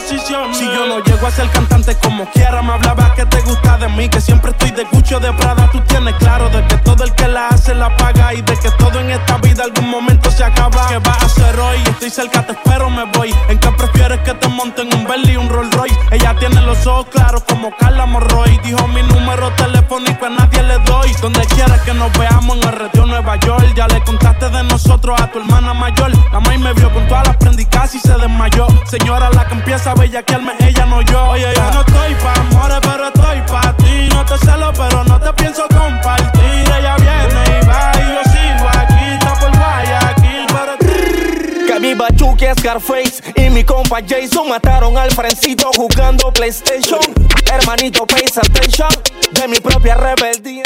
Si 0.08 0.66
yo 0.66 0.88
no 0.88 1.04
llego 1.04 1.28
a 1.28 1.32
ser 1.32 1.50
cantante 1.50 1.96
como 1.96 2.26
quiera, 2.32 2.62
me 2.62 2.74
hablabas 2.74 3.12
que 3.12 3.26
te 3.26 3.42
gusta 3.42 3.78
de 3.78 3.88
mí, 3.90 4.10
que 4.10 4.20
siempre 4.22 4.52
estoy 4.52 4.72
de 4.72 4.84
Gucci 4.86 5.16
o 5.16 5.20
de 5.20 5.32
Prada. 5.34 5.70
Tú 5.72 5.80
tienes 5.82 6.14
claro 6.16 6.50
de 6.50 6.66
que 6.68 6.78
todo 6.78 7.04
el 7.04 7.14
que 7.14 7.28
la 7.28 7.50
hace 7.50 7.74
la 7.74 7.96
paga 7.98 8.34
y 8.34 8.42
de 8.42 8.58
que 8.58 8.70
todo 8.72 9.00
en 9.00 9.12
esta 9.12 9.38
vida 9.38 9.64
algún 9.64 9.90
momento 9.90 10.30
se 10.32 10.44
acaba. 10.44 10.88
¿Qué 10.88 10.98
vas 11.00 11.22
a 11.22 11.26
hacer 11.26 11.60
hoy? 11.60 11.78
Estoy 11.88 12.10
cerca, 12.10 12.46
te 12.46 12.54
espero, 12.54 12.90
me 12.90 13.06
voy. 13.06 13.34
¿En 13.50 13.58
qué 13.58 13.70
prefieres 13.72 14.20
que 14.22 14.34
te 14.34 14.48
monten 14.50 14.94
un 14.94 15.06
Bentley 15.06 15.34
y 15.34 15.38
un 15.38 15.50
Rolls 15.50 15.74
Royce? 15.74 15.98
Ella 16.12 16.36
tiene 16.40 16.62
los 16.62 16.86
ojos 16.86 17.08
claros 17.12 17.44
como 17.48 17.76
Carla 17.78 18.06
Morroy. 18.06 18.60
Dijo 18.64 18.88
mi 18.88 19.02
número 19.04 19.52
telefónico 19.54 20.26
a 20.26 20.30
nadie 20.30 20.64
le 20.64 20.80
doy. 20.80 21.12
Donde 21.22 21.46
quieras 21.48 21.82
que 21.82 21.94
nos 21.94 22.12
veamos 22.18 22.58
en 22.58 22.68
el 22.68 22.76
retiro 22.76 23.06
Nueva 23.06 23.38
York. 23.38 23.74
Ya 23.76 23.88
le 23.88 24.02
contaste 24.04 24.50
de 24.50 24.64
nosotros 24.64 25.20
a 25.22 25.28
tu 25.28 25.40
hermana 25.40 25.74
mayor. 25.74 26.12
La 26.32 26.40
maíz 26.40 26.60
me 26.60 26.74
vio 26.74 26.92
con 26.92 27.08
todas 27.08 27.28
las 27.34 27.38
prendicas 27.38 27.96
y 27.96 28.00
se 28.00 28.14
desmayó. 28.14 28.68
Señora, 28.86 29.30
la 29.32 29.46
que 29.46 29.54
empieza 29.54 29.92
a 29.92 29.96
bellaquearme, 29.96 30.54
ella 30.60 30.86
no 30.86 31.02
yo. 31.02 31.30
Oye, 31.30 31.48
yo 31.56 31.72
no 31.72 31.82
estoy 31.82 32.16
pa' 32.16 32.34
amores, 32.34 32.80
pero 32.82 33.08
estoy 33.08 33.42
pa' 33.48 33.76
ti. 33.78 34.10
No 34.10 34.26
te 34.26 34.38
celo, 34.46 34.72
pero 34.74 35.04
no 35.04 35.20
te 35.20 35.34
pienso 35.34 35.64
compartir. 35.70 36.44
Ella 36.44 36.96
viene 36.98 37.60
y 37.62 37.66
va 37.66 37.92
y 37.96 38.14
yo 38.14 38.24
sigo 38.32 38.70
aquí. 38.70 39.14
Está 39.14 39.34
por 39.40 39.52
Guayaquil, 39.58 40.46
pero 40.48 41.68
Que 41.68 41.80
mi 41.80 41.94
bachuque 41.94 42.54
Scarface 42.60 43.24
y 43.36 43.50
mi 43.50 43.64
compa 43.64 44.00
Jason 44.08 44.50
mataron 44.50 44.98
al 44.98 45.12
frencito 45.12 45.70
jugando 45.76 46.32
PlayStation. 46.32 47.33
Hermanito, 47.54 48.06
pay 48.08 48.26
attention 48.26 48.90
de 49.32 49.48
mi 49.48 49.60
propia 49.60 49.96
rebeldía. 49.96 50.64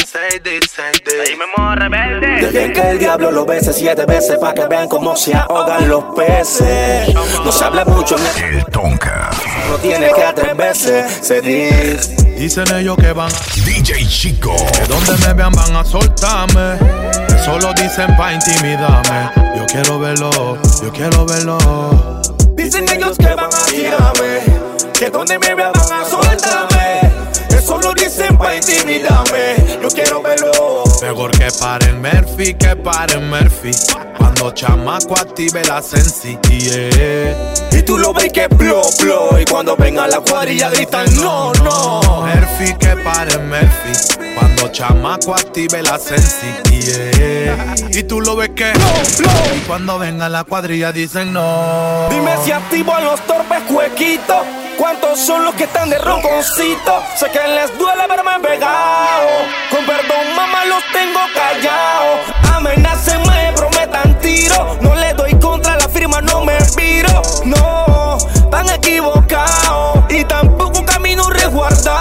Dejen 2.41 2.73
que 2.73 2.81
el 2.91 2.99
diablo 2.99 3.31
lo 3.31 3.45
bese 3.45 3.73
siete 3.73 4.05
veces 4.05 4.37
para 4.39 4.53
que 4.53 4.67
vean 4.67 4.87
cómo 4.87 5.15
se 5.15 5.35
ahogan 5.35 5.89
los 5.89 6.03
peces. 6.15 7.13
No 7.13 7.51
se 7.51 7.63
habla 7.65 7.83
mucho, 7.85 8.15
El 8.37 8.63
Tonka. 8.65 9.29
no 9.69 9.77
tiene 9.77 10.11
que 10.13 10.23
atreverse. 10.23 11.05
Se 11.21 11.41
dice. 11.41 12.15
Dicen 12.37 12.65
ellos 12.75 12.97
que 12.97 13.11
van 13.11 13.31
DJ 13.65 14.07
Chico. 14.07 14.55
Que 14.73 14.85
donde 14.85 15.17
me 15.25 15.33
vean 15.33 15.51
van 15.51 15.75
a 15.75 15.83
soltarme. 15.83 16.77
Eso 17.35 17.59
lo 17.59 17.73
dicen 17.73 18.15
pa' 18.15 18.33
intimidarme. 18.33 19.31
Yo 19.57 19.65
quiero 19.65 19.99
verlo, 19.99 20.57
yo 20.81 20.91
quiero 20.91 21.25
verlo. 21.25 21.57
Dicen 22.67 22.85
ellos 22.89 23.17
que 23.17 23.33
van 23.33 23.45
a 23.45 23.65
tirarme, 23.65 24.41
que 24.91 25.09
donde 25.09 25.39
me 25.39 25.55
vean 25.55 25.71
van 25.71 26.01
a 26.01 26.03
soltarme. 26.03 26.99
Eso 27.57 27.77
lo 27.77 27.93
dicen 27.93 28.37
para 28.37 28.57
intimidarme. 28.57 29.55
Mejor 31.01 31.31
que 31.31 31.47
paren 31.59 32.01
Murphy, 32.01 32.53
que 32.55 32.75
paren 32.75 33.29
Murphy. 33.29 33.71
Cuando 34.17 34.51
chamaco 34.51 35.15
active 35.15 35.63
la 35.65 35.81
sensi. 35.81 36.37
Yeah. 36.49 37.53
Y 37.71 37.83
tú 37.83 37.97
lo 37.97 38.13
ves 38.13 38.31
que 38.33 38.49
plo, 38.49 38.81
plo. 38.99 39.39
Y 39.39 39.45
cuando 39.45 39.75
ven 39.75 39.99
a 39.99 40.07
la 40.07 40.19
cuadrilla 40.19 40.69
gritan 40.69 41.15
no, 41.15 41.53
no. 41.53 42.01
Murphy, 42.21 42.73
que 42.79 42.95
paren 43.03 43.47
Murphy. 43.47 44.33
Cuando 44.35 44.69
chamaco 44.69 45.35
active 45.35 45.83
la 45.83 45.99
sensi. 45.99 46.47
Yeah. 46.71 47.75
Y 47.91 48.03
tú 48.03 48.19
lo 48.19 48.35
ves 48.35 48.49
que 48.55 48.73
Y 49.55 49.59
cuando 49.67 49.99
ven 49.99 50.21
a 50.21 50.29
la 50.29 50.43
cuadrilla 50.43 50.91
dicen 50.91 51.31
no. 51.31 52.07
Dime 52.09 52.35
si 52.43 52.51
activo 52.51 52.93
a 52.93 53.01
los 53.01 53.21
torpes 53.21 53.61
cuequitos. 53.67 54.66
¿Cuántos 54.77 55.19
son 55.19 55.43
los 55.43 55.55
que 55.55 55.63
están 55.63 55.89
de 55.89 55.97
ronconcito? 55.97 57.03
Sé 57.15 57.31
que 57.31 57.39
les 57.47 57.75
duele 57.79 58.07
verme 58.07 58.31
pegado. 58.41 59.27
Con 59.71 59.85
perdón, 59.85 60.35
mamá, 60.35 60.65
los 60.65 60.83
tengo 60.93 61.19
callados. 61.33 62.19
Amenacen, 62.53 63.21
me 63.23 63.53
prometan 63.53 64.19
tiro. 64.19 64.77
No 64.81 64.93
le 64.95 65.13
doy 65.15 65.33
contra 65.39 65.77
la 65.77 65.89
firma, 65.89 66.21
no 66.21 66.45
me 66.45 66.57
viro. 66.75 67.21
No, 67.45 68.17
tan 68.51 68.69
equivocados. 68.69 70.05
Y 70.09 70.23
tampoco 70.25 70.85
camino 70.85 71.27
resguardado. 71.29 71.96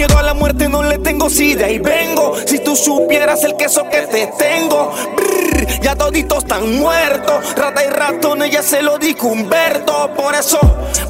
Miedo 0.00 0.16
a 0.16 0.22
la 0.22 0.32
muerte 0.32 0.66
no 0.66 0.82
le 0.82 0.96
tengo, 0.96 1.28
si 1.28 1.52
de 1.52 1.66
ahí 1.66 1.78
vengo. 1.78 2.34
Si 2.46 2.58
tú 2.60 2.74
supieras 2.74 3.44
el 3.44 3.54
queso 3.54 3.86
que 3.90 4.00
te 4.06 4.28
tengo. 4.28 4.94
Brr, 5.14 5.66
ya 5.82 5.94
toditos 5.94 6.38
están 6.38 6.78
muertos. 6.78 7.54
Rata 7.54 7.84
y 7.84 7.88
ratones, 7.90 8.50
ya 8.50 8.62
se 8.62 8.80
lo 8.80 8.96
dijo 8.96 9.26
Humberto. 9.26 10.10
Por 10.16 10.34
eso, 10.34 10.58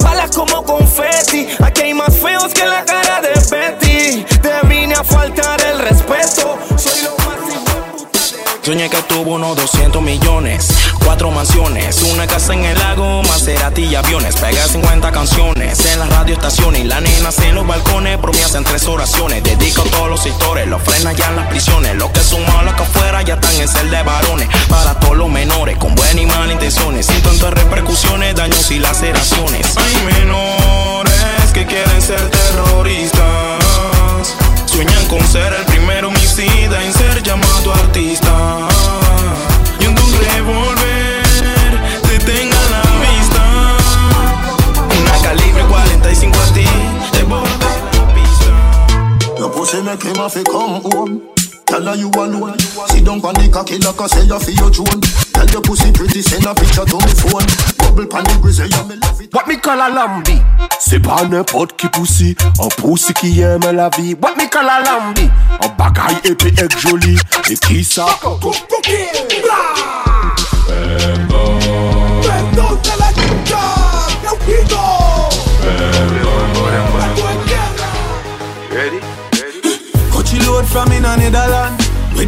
balas 0.03 0.33
como 0.33 0.64
confeti. 0.64 1.46
Aquí 1.62 1.83
hay 1.83 1.94
más 1.94 2.16
feos 2.16 2.53
que 2.53 2.66
la 2.66 2.85
cara 2.85 3.20
de 3.20 3.29
Betty. 3.48 4.24
Te 4.42 4.66
vine 4.66 4.96
a 4.96 5.05
faltar 5.05 5.61
el 5.61 5.79
respeto. 5.79 6.59
Soñé 8.70 8.88
que 8.88 9.02
tuvo 9.02 9.35
unos 9.35 9.56
200 9.56 10.00
millones, 10.00 10.68
cuatro 11.04 11.33
mansiones, 11.33 12.02
una 12.02 12.28
casa 12.28 12.54
en 12.54 12.64
el 12.64 12.78
lago, 12.78 13.20
Maserati 13.24 13.83
y 13.83 13.96
aviones. 13.96 14.37
Pegué 14.37 14.62
50 14.62 15.11
canciones 15.11 15.85
en 15.87 15.98
las 15.98 16.09
radioestaciones 16.09 16.83
y 16.83 16.85
las 16.85 17.02
nenas 17.02 17.37
en 17.40 17.56
los 17.56 17.66
balcones. 17.66 18.18
Por 18.18 18.33
mí 18.33 18.40
hacen 18.40 18.62
tres 18.62 18.87
oraciones. 18.87 19.42
Dedico 19.42 19.83
a 19.83 19.87
todos 19.87 20.09
los 20.09 20.22
sectores, 20.22 20.68
los 20.68 20.80
frenan 20.83 21.16
ya 21.16 21.30
en 21.30 21.35
las 21.35 21.48
prisiones. 21.48 21.96
Los 21.96 22.12
que 22.12 22.20
son 22.20 22.46
malos 22.46 22.74
acá 22.74 22.85
afuera 22.85 23.22
ya 23.22 23.35
están 23.35 23.61
en 23.61 23.66
cel 23.66 23.90
de 23.90 24.04
varones. 24.04 24.48
Para 24.68 24.94
todos 25.00 25.16
los 25.16 25.28
menores, 25.28 25.76
con 25.76 25.96
buenas 25.96 26.22
y 26.22 26.26
malas 26.26 26.52
intenciones. 26.52 27.06
Sin 27.06 27.20
tantas 27.22 27.52
repercusiones, 27.52 28.37
daños 28.37 28.70
y 28.70 28.78
laceraciones. 28.78 29.66
Hay 29.78 30.14
menores 30.14 31.50
que 31.52 31.66
quieren 31.66 32.00
ser 32.00 32.20
terroristas. 32.30 33.49
Con 35.08 35.20
ser 35.26 35.52
el 35.52 35.64
primer 35.66 36.06
homicida 36.06 36.82
en 36.82 36.92
ser 36.94 37.22
llamado 37.22 37.74
artista. 37.74 38.66
Y 39.78 39.86
un 39.86 39.96
revólver 39.96 41.80
detenga 42.08 42.56
la 42.70 42.82
vista. 43.00 43.76
Una 44.98 45.22
calibre 45.22 45.64
45 45.64 46.38
a 46.38 46.52
ti, 46.54 46.64
de 47.12 47.22
borde 47.24 47.50
Your 49.38 49.50
pussy 49.50 49.82
make 49.82 50.02
him 50.02 50.16
have 50.16 50.32
to. 50.44 51.39
Tell 51.70 51.80
bother 51.85 51.96
you 51.98 52.11
alone. 52.11 52.59
Sit 52.90 53.04
down 53.04 53.22
on 53.24 53.35
the 53.35 53.48
cocky 53.52 53.78
like 53.78 54.00
I 54.00 54.06
say 54.06 54.26
you 54.26 54.38
feel 54.38 54.54
your 54.59 54.70
throne. 54.74 55.00
Tell 55.33 55.46
your 55.46 55.62
pussy 55.62 55.92
pretty, 55.92 56.20
send 56.20 56.46
a 56.46 56.54
picture 56.54 56.85
to 56.85 56.96
me 56.98 57.12
phone. 57.14 57.46
Bubble 57.78 58.06
pan 58.06 58.24
the 58.24 58.38
grizzly, 58.42 58.68
yeah, 58.68 58.83
me 58.85 58.96
love 58.96 59.20
it. 59.20 59.33
What 59.33 59.46
me 59.46 59.56
call 59.56 59.80
a 59.80 59.88
lambi 59.88 60.40
C'est 60.80 61.00
pas 61.00 61.24
n'importe 61.24 61.76
qui 61.76 61.87
poussi 61.88 62.35
Un 62.59 62.68
poussi 62.68 63.14
qui 63.14 63.40
aime 63.40 63.61
la 63.72 63.88
vie 63.90 64.14
What 64.20 64.35
me 64.37 64.48
call 64.48 64.68
a 64.68 64.83
lambi 64.83 65.30
Un 65.62 65.68
bagaille 65.78 66.18
épais 66.24 66.52
et 66.59 66.80
joli 66.80 67.16
Et 67.48 67.54
qui 67.54 67.85
ça 67.85 68.06
Perdón 70.66 71.99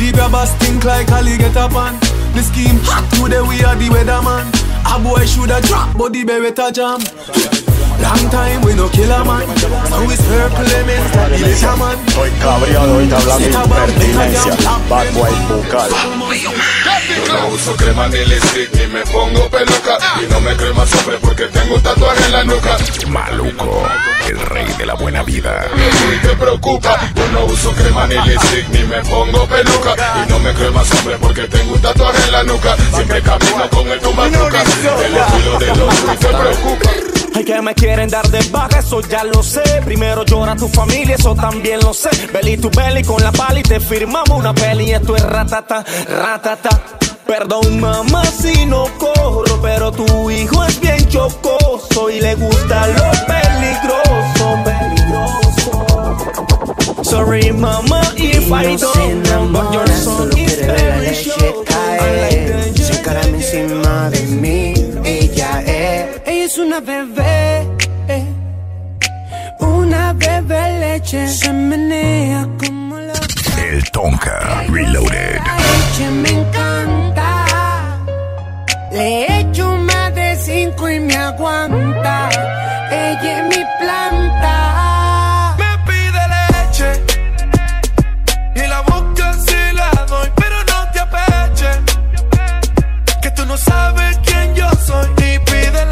the 0.02 0.12
grabbers 0.12 0.50
stink 0.50 0.84
like 0.84 1.10
Ali 1.12 1.36
get 1.38 1.56
up 1.56 1.74
on. 1.74 1.94
The 2.34 2.42
scheme 2.42 2.78
hot 2.82 3.06
today 3.14 3.42
we 3.42 3.62
are 3.62 3.76
the 3.76 3.88
weatherman. 3.88 4.50
A 4.84 4.98
boy 5.02 5.24
shoulda 5.26 5.60
drop, 5.62 5.96
but 5.96 6.12
the 6.12 6.24
beretta 6.24 6.72
jam. 6.72 7.62
Long 8.02 8.30
time 8.30 8.62
we 8.62 8.74
no 8.74 8.88
kill 8.88 9.12
a 9.12 9.24
man. 9.24 9.46
Like 9.46 9.58
the 9.58 9.68
little 10.66 11.76
man. 11.78 11.98
Estoy 12.06 12.30
cabreado, 12.42 12.94
ahorita 12.94 13.16
hablando 13.16 13.48
impertinencia. 13.48 14.52
Bad 14.90 15.14
boy 15.14 15.30
vocal. 15.48 15.90
Yo 17.26 17.32
no 17.32 17.48
uso 17.48 17.76
crema 17.76 18.08
ni 18.08 18.24
lipstick 18.24 18.74
ni 18.74 18.86
me 18.88 19.02
pongo 19.02 19.48
peluca 19.48 19.98
Y 20.22 20.32
no 20.32 20.40
me 20.40 20.56
crema 20.56 20.86
sobre 20.86 21.18
porque 21.18 21.46
tengo 21.46 21.78
tatuaje 21.80 22.24
en 22.26 22.32
la 22.32 22.44
nuca 22.44 22.76
Maluco, 23.08 23.82
el 24.28 24.40
rey 24.40 24.66
de 24.78 24.86
la 24.86 24.94
buena 24.94 25.22
vida. 25.22 25.66
Y 25.74 26.26
te 26.26 26.34
preocupa 26.36 26.98
Yo 27.14 27.28
no 27.32 27.44
uso 27.46 27.72
crema 27.72 28.06
ni 28.06 28.14
lipstick 28.14 28.68
ni 28.70 28.82
me 28.84 29.00
pongo 29.02 29.46
peluca 29.46 29.94
Y 30.24 30.30
no 30.30 30.38
me 30.40 30.52
crema 30.54 30.84
sobre 30.84 31.18
porque 31.18 31.42
tengo 31.48 31.74
un 31.74 31.80
tatuaje 31.80 32.24
en 32.26 32.32
la 32.32 32.42
nuca 32.42 32.76
Siempre 32.94 33.22
camino 33.22 33.70
con 33.70 33.88
el 33.88 34.00
tumbacuca 34.00 34.62
El 35.04 35.16
estilo 35.16 35.58
de 35.58 35.66
los 35.76 35.94
y 35.94 36.16
te 36.16 36.28
preocupa 36.28 37.21
Ay, 37.35 37.45
que 37.45 37.62
me 37.62 37.75
quieren 37.75 38.09
dar 38.11 38.29
de 38.29 38.40
baja, 38.51 38.79
eso 38.79 39.01
ya 39.01 39.25
lo 39.25 39.42
sé. 39.42 39.62
Primero 39.85 40.25
llora 40.25 40.55
tu 40.57 40.68
familia, 40.68 41.16
eso 41.16 41.35
también 41.35 41.81
lo 41.81 41.95
sé. 41.95 42.11
Belly 42.33 42.57
tu 42.57 42.71
belly 42.71 43.03
con 43.03 43.23
la 43.23 43.33
pala 43.33 43.61
y 43.61 43.62
te 43.62 43.81
firmamos 43.81 44.31
una 44.31 44.55
peli. 44.55 44.92
Esto 44.92 45.16
es 45.16 45.23
ratata, 45.23 45.85
ratata. 46.09 46.83
Perdón, 47.27 47.81
mamá, 47.81 48.25
si 48.27 48.66
no 48.66 48.85
corro, 48.99 49.61
pero 49.62 49.90
tu 49.92 50.31
hijo 50.31 50.64
es 50.64 50.79
bien 50.81 51.09
chocoso 51.09 52.11
y 52.11 52.21
le 52.21 52.35
gusta 52.35 52.87
lo 52.88 53.11
peligroso, 53.27 54.59
peligroso. 54.64 55.71
Sorry, 57.05 57.53
mama, 57.53 58.03
if 58.16 58.51
I 58.51 58.77
don't 58.77 59.23
know, 59.23 59.49
but 59.53 59.73
your 59.73 59.88
son 59.88 60.31
is 60.37 60.57
sure. 61.23 61.64
Se 62.75 62.92
encarame 62.99 63.37
encima 63.38 64.11
de 64.11 64.21
mí, 64.27 64.75
es. 66.52 66.58
Una 66.58 66.80
bebé, 66.80 67.66
una 69.60 70.12
bebé 70.12 70.80
leche. 70.80 71.28
Se 71.28 71.52
menea 71.52 72.46
como 72.58 72.96
la 72.98 73.12
El 73.58 73.82
Tonka 73.90 74.64
Reloaded. 74.68 75.40
leche, 75.40 76.10
me 76.10 76.28
encanta. 76.30 77.46
Le 78.90 79.40
echo 79.40 79.76
más 79.78 80.14
de 80.14 80.36
cinco 80.36 80.88
y 80.90 81.00
me 81.00 81.16
aguanta. 81.16 82.28
Ella 82.90 83.38
es 83.38 83.44
mi 83.56 83.64
planta. 83.80 85.56
Me 85.58 85.78
pide 85.86 86.22
leche 86.34 87.02
y 88.54 88.68
la 88.68 88.80
boca 88.82 89.32
se 89.34 89.72
la 89.72 89.90
doy, 90.08 90.30
pero 90.36 90.56
no 90.64 90.92
te 90.92 91.00
apeches. 91.00 91.78
Que 93.22 93.30
tú 93.30 93.46
no 93.46 93.56
sabes 93.56 94.18
quién 94.24 94.54
yo 94.54 94.68
soy 94.86 95.06
y 95.18 95.38
pide 95.38 95.86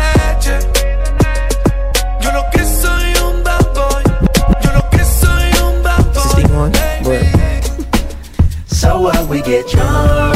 we 9.30 9.40
get 9.42 9.68
drunk, 9.68 10.34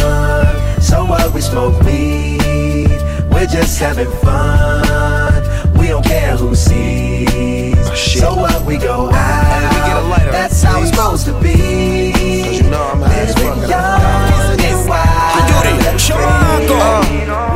so 0.81 1.05
what 1.05 1.35
we 1.35 1.41
smoke 1.41 1.79
weed. 1.83 2.89
We're 3.29 3.47
just 3.47 3.81
having 3.81 4.11
fun. 4.23 5.43
We 5.77 5.89
don't 5.89 6.05
care 6.05 6.37
who 6.37 6.55
sees. 6.55 7.75
Oh, 7.77 7.95
so 7.95 8.35
what 8.35 8.65
we 8.65 8.79
go 8.79 9.11
out. 9.11 9.75
We 9.75 9.81
get 9.91 9.97
a 9.97 10.09
lighter, 10.09 10.31
That's 10.31 10.63
how 10.63 10.81
it's 10.81 10.91
supposed 10.91 11.27
to 11.27 11.33
be. 11.41 12.13
cause 12.45 12.61
you 12.61 12.71
know 12.71 12.83
i'm 12.95 13.01
young 13.69 14.61
and 14.61 14.89
wild. 14.89 15.35
Mi 17.11 17.54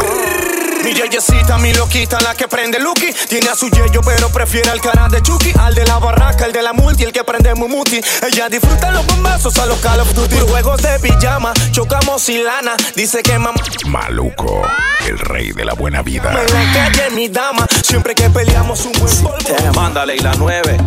yeyecita, 1.08 1.58
mi 1.58 1.72
loquita, 1.72 2.18
la 2.20 2.34
que 2.34 2.48
prende 2.48 2.78
Lucky. 2.78 3.12
Tiene 3.28 3.48
a 3.48 3.54
su 3.54 3.68
yeyo, 3.70 4.00
pero 4.04 4.28
prefiere 4.30 4.70
al 4.70 4.80
cara 4.80 5.08
de 5.08 5.22
Chucky. 5.22 5.52
Al 5.58 5.74
de 5.74 5.84
la 5.84 5.98
barraca, 5.98 6.44
el 6.44 6.52
de 6.52 6.62
la 6.62 6.72
multi, 6.72 7.04
el 7.04 7.12
que 7.12 7.24
prende 7.24 7.54
Mumuti. 7.54 8.00
Ella 8.26 8.48
disfruta 8.48 8.90
los 8.90 9.06
bombazos 9.06 9.56
a 9.58 9.66
los 9.66 9.78
Call 9.80 10.00
of 10.00 10.12
Duty. 10.14 10.36
Juegos 10.48 10.82
de 10.82 10.98
pijama, 11.00 11.52
chocamos 11.70 12.22
sin 12.22 12.44
lana. 12.44 12.74
Dice 12.94 13.22
que 13.22 13.38
mamá 13.38 13.58
Maluco, 13.86 14.62
el 15.06 15.18
rey 15.18 15.52
de 15.52 15.64
la 15.64 15.74
buena 15.74 16.02
vida. 16.02 16.30
me 16.30 16.44
la 16.44 16.72
calle, 16.72 17.10
mi 17.10 17.28
dama. 17.28 17.66
Siempre 17.82 18.14
que 18.14 18.28
peleamos 18.30 18.84
un 18.84 18.92
buen 18.92 19.16
polvo. 19.22 19.72
Mándale 19.74 20.16
y 20.16 20.18
la 20.18 20.32
nueve. 20.34 20.78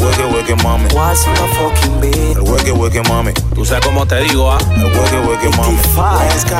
Hueque, 0.00 0.24
hueque, 0.24 0.56
mami. 0.62 0.88
What's 0.94 1.26
my 1.26 1.34
fucking 1.54 2.00
beat? 2.00 2.36
El 2.36 2.40
hueque, 2.40 2.72
hueque, 2.72 3.02
mami. 3.08 3.32
Tú 3.54 3.64
sabes 3.64 3.84
cómo 3.84 4.06
te 4.06 4.16
digo, 4.22 4.50
ah. 4.50 4.58
El 4.74 4.84
hueque, 4.84 5.18
hueque, 5.28 5.48
mami. 5.56 5.76
Let's 5.76 6.44
go. 6.48 6.56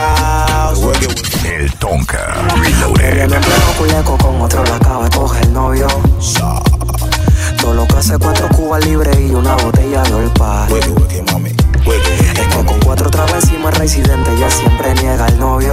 El 0.70 0.84
hueque, 0.84 1.06
hueque. 1.06 1.56
El 1.64 1.72
Tonka 1.76 2.18
Ella 2.54 3.26
Reloaded. 3.26 3.28
me 3.30 3.74
culeco 3.78 4.18
con 4.18 4.40
otro 4.42 4.62
la 4.64 4.76
acaba 4.76 5.04
de 5.08 5.16
coger 5.16 5.42
el 5.44 5.52
novio. 5.52 5.86
Todo 7.60 7.74
lo 7.74 7.86
que 7.86 7.96
hace 7.96 8.18
cuatro 8.18 8.48
cubas 8.48 8.84
libres 8.84 9.18
y 9.18 9.30
una 9.34 9.54
botella 9.56 10.02
de 10.02 10.14
olpa. 10.14 10.66
Hueque, 10.70 10.90
hueque, 10.90 11.22
mami. 11.32 11.50
Hueque, 11.86 12.08
hueque. 12.20 12.42
Esto 12.42 12.64
con 12.66 12.78
cuatro 12.80 13.10
trabas 13.10 13.44
encima 13.44 13.70
residente, 13.70 14.30
ella 14.34 14.50
siempre 14.50 14.94
niega 14.94 15.26
el 15.26 15.38
novio. 15.38 15.72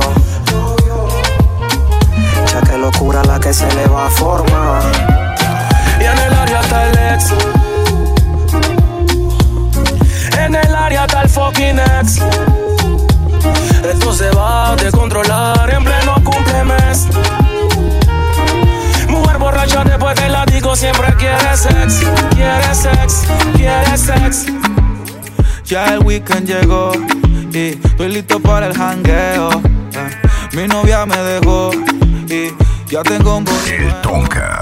Ya 2.51 2.61
que 2.61 2.77
locura 2.77 3.23
la 3.25 3.39
que 3.39 3.53
se 3.53 3.67
le 3.75 3.87
va 3.87 4.07
a 4.07 4.09
formar. 4.09 4.83
Y 5.99 6.03
en 6.03 6.17
el 6.17 6.33
área 6.33 6.61
está 6.61 6.89
el 6.89 7.13
ex. 7.15 7.56
En 10.47 10.55
el 10.55 10.73
área 10.73 11.03
está 11.03 11.23
el 11.23 11.29
fucking 11.29 11.77
ex. 11.77 12.21
Esto 13.83 14.13
se 14.13 14.29
va 14.31 14.71
a 14.71 14.75
descontrolar 14.77 15.69
en 15.73 15.83
pleno 15.83 16.15
cumplemes. 16.23 17.05
Mujer 19.09 19.37
borracha 19.39 19.83
después 19.83 20.15
del 20.15 20.31
látigo 20.31 20.73
siempre 20.73 21.13
quiere 21.15 21.57
sex. 21.57 22.01
Quiere 22.33 22.73
sex, 22.73 23.27
quiere 23.57 23.97
sex. 23.97 24.45
Ya 25.65 25.93
el 25.95 25.99
weekend 25.99 26.47
llegó 26.47 26.93
y 27.51 27.77
estoy 27.85 28.07
listo 28.07 28.39
para 28.39 28.67
el 28.67 28.73
jangueo. 28.73 29.49
Eh, 29.51 30.21
Mi 30.53 30.65
novia 30.65 31.05
me 31.05 31.17
dejó 31.17 31.71
y 32.29 32.53
ya 32.89 33.03
tengo 33.03 33.35
un 33.35 33.45
El 33.69 33.93
Tonka. 34.01 34.61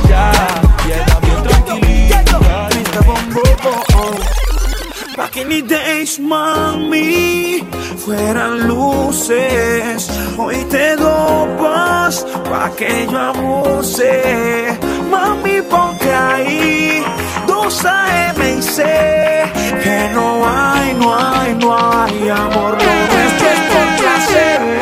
The 5.51 5.63
days, 5.63 6.17
mami, 6.17 7.59
fueran 7.97 8.69
luces. 8.69 10.09
Hoy 10.37 10.55
te 10.69 10.95
dopas 10.95 12.25
pa' 12.49 12.71
que 12.77 13.05
yo 13.11 13.19
abuse. 13.19 14.79
Mami, 15.09 15.61
ponte 15.69 16.09
ahí, 16.09 17.03
dos 17.47 17.83
AM 17.83 18.39
y 18.57 18.61
C. 18.61 18.81
Que 19.83 20.09
no 20.13 20.47
hay, 20.47 20.93
no 20.93 21.17
hay, 21.17 21.53
no 21.55 21.69
hay 21.75 22.29
amor. 22.29 22.77
Nuestro 22.77 23.47
es 23.49 23.59
por 23.71 23.87
placer. 23.99 24.80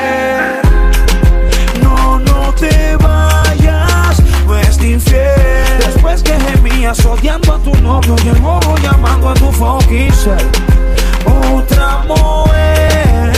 Que 6.80 6.86
gemías 6.86 7.05
odiando 7.05 7.53
a 7.53 7.59
tu 7.59 7.75
novio 7.82 8.15
y 8.23 8.30
el 8.30 8.39
modo 8.39 8.75
llamando 8.77 9.30
a 9.30 9.34
tu 9.34 9.51
fucking 9.51 10.11
cel. 10.13 10.38
Otra 11.53 12.03
mujer, 12.07 13.34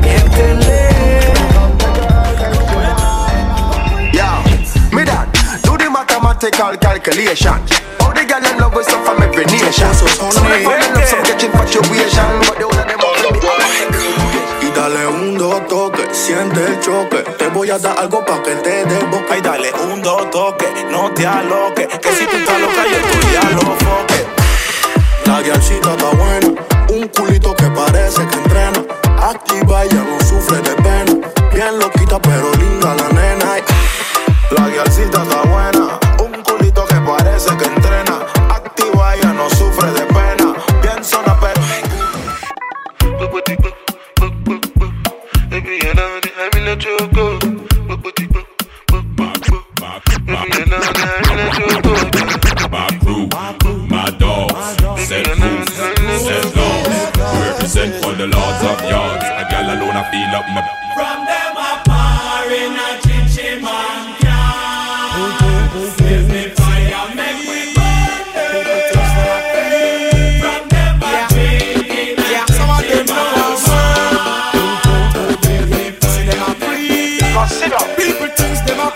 miéntele. 0.00 0.88
Yo, 4.12 4.96
me 4.96 5.04
that. 5.04 5.28
mathematical 5.90 6.78
calculation. 6.78 7.60
All 8.00 8.12
the 8.14 8.24
girl 8.24 8.44
in 8.44 8.58
love 8.58 8.74
with 8.74 8.86
stuff 8.86 9.04
from 9.04 9.22
every 9.22 9.44
nation. 9.44 9.92
Some 9.94 10.06
of 10.08 10.50
them 10.50 10.62
fall 10.64 10.74
in 10.74 10.94
love, 10.94 11.04
some 11.04 11.22
catch 11.24 11.44
infatuation, 11.44 12.40
but 12.46 12.57
the 12.57 12.57
toque, 15.68 16.08
siente 16.12 16.64
el 16.64 16.80
choque. 16.80 17.18
Te 17.38 17.48
voy 17.48 17.70
a 17.70 17.78
dar 17.78 17.98
algo 17.98 18.24
pa' 18.24 18.42
que 18.42 18.54
te 18.56 18.84
desboque. 18.86 19.26
Ay, 19.30 19.40
dale 19.42 19.70
un 19.92 20.02
dos 20.02 20.30
toque, 20.30 20.66
no 20.90 21.12
te 21.12 21.26
aloques. 21.26 21.86
Que 21.86 22.12
si 22.12 22.26
tú 22.26 22.36
estás 22.36 22.60
loca, 22.60 22.82
yo 22.90 22.96
estoy 22.96 23.36
a 23.36 23.50
lo 23.50 23.60
foque. 23.76 24.26
La 25.26 25.42
guialcita 25.42 25.92
está 25.92 26.10
buena, 26.10 26.48
un 26.90 27.08
culito 27.08 27.54
que 27.54 27.66
parece 27.66 28.26
que 28.26 28.36
entrena. 28.36 28.82
Activa, 29.22 29.84
ella 29.84 30.04
no 30.04 30.18
sufre 30.26 30.58
de 30.62 30.74
pena. 30.82 31.28
Bien 31.52 31.78
loquita, 31.78 32.18
pero 32.20 32.50
linda 32.54 32.94
la 32.94 33.08
nena. 33.10 33.56
La 34.56 34.68
guialcita 34.68 35.22
está 35.22 35.42
buena, 35.42 35.77
feel 60.10 60.34
up 60.34 60.46
my. 60.54 60.62
From 60.94 61.18
them 61.26 61.56
a 61.56 61.82
par 61.84 62.50
in 62.50 62.74
a 62.74 62.88
chichi 63.02 63.60
man 63.60 64.16
can 64.20 65.18
Give 65.98 66.26
me 66.28 66.42
fire, 66.58 67.14
make 67.14 67.40
we 67.48 67.60
burn 67.76 68.22
From 70.42 70.62
them 70.68 71.02
a 71.02 71.14
drink 71.30 71.90
in 71.92 72.18
a 72.18 72.42
chichi 72.48 72.98
man 73.08 73.36
People 77.96 78.30
things 78.36 78.60
them 78.66 78.80
a 78.80 78.88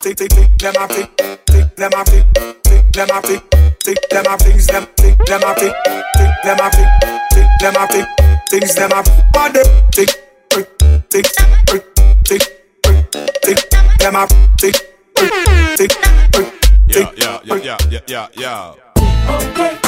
Tick 0.00 0.16
tick 0.16 0.30
tick 0.30 0.50
them 0.58 0.76
a 0.78 0.86
tick 0.88 1.08
tick 1.46 1.76
them 1.76 1.92
a 1.96 2.04
tick 2.04 2.24
tick 2.62 2.92
them 2.92 3.10
a 3.10 3.22
tick 3.22 3.42
tick 3.80 4.08
them 4.10 4.26
a 4.28 4.36
things 4.38 4.66
them 4.66 4.86
tick 4.96 5.18
them 5.26 5.42
a 5.42 5.54
tick 5.54 5.74
tick 6.16 6.32
them 6.44 6.58
a 6.60 6.70
tick 6.70 6.88
tick 7.00 7.23
them 7.64 7.82
a 7.82 7.86
tick 7.88 8.06
things 8.50 8.74
them 8.74 8.90
a 8.92 9.02
body 9.32 9.60
tick 9.90 10.10
tick 10.50 10.68
tick 11.08 11.26
tick 11.64 11.82
tick 12.24 12.42
tick 13.42 13.70
them 13.98 14.16
a 14.16 14.26
tick 14.58 14.76
tick 15.14 15.32
tick 15.76 15.92
Yeah, 16.86 17.10
yeah, 17.16 17.40
yeah, 17.44 17.56
yeah, 17.56 17.78
yeah, 17.90 18.00
yeah, 18.06 18.28
yeah. 18.36 18.74
Que 19.54 19.83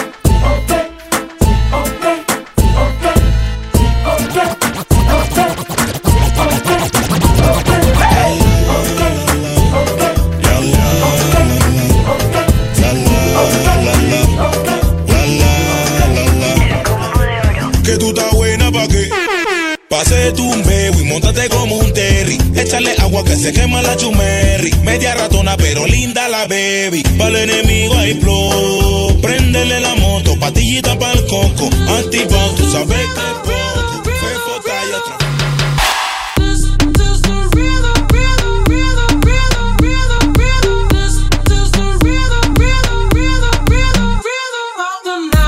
Pase 20.27 20.37
tu 20.39 20.51
un 20.51 20.62
bebo 20.64 21.01
y 21.01 21.05
montate 21.05 21.49
como 21.49 21.77
un 21.77 21.93
terry. 21.93 22.37
Échale 22.57 22.97
agua 22.99 23.22
que 23.22 23.37
se 23.37 23.53
quema 23.53 23.81
la 23.81 23.97
chumerri. 23.97 24.72
Media 24.83 25.14
ratona 25.14 25.57
pero 25.57 25.87
linda 25.87 26.29
la 26.29 26.49
baby. 26.49 27.05
Para 27.16 27.29
el 27.29 27.49
enemigo 27.49 27.95
hay 27.95 28.14
flow. 28.14 29.20
Préndele 29.20 29.81
la 29.81 29.95
moto, 29.95 30.37
patillita 30.41 30.99
para 30.99 31.12
el 31.12 31.27
coco. 31.27 31.70
Antipao, 31.97 32.51
tú 32.57 32.68
sabes 32.72 32.99
que. 32.99 33.37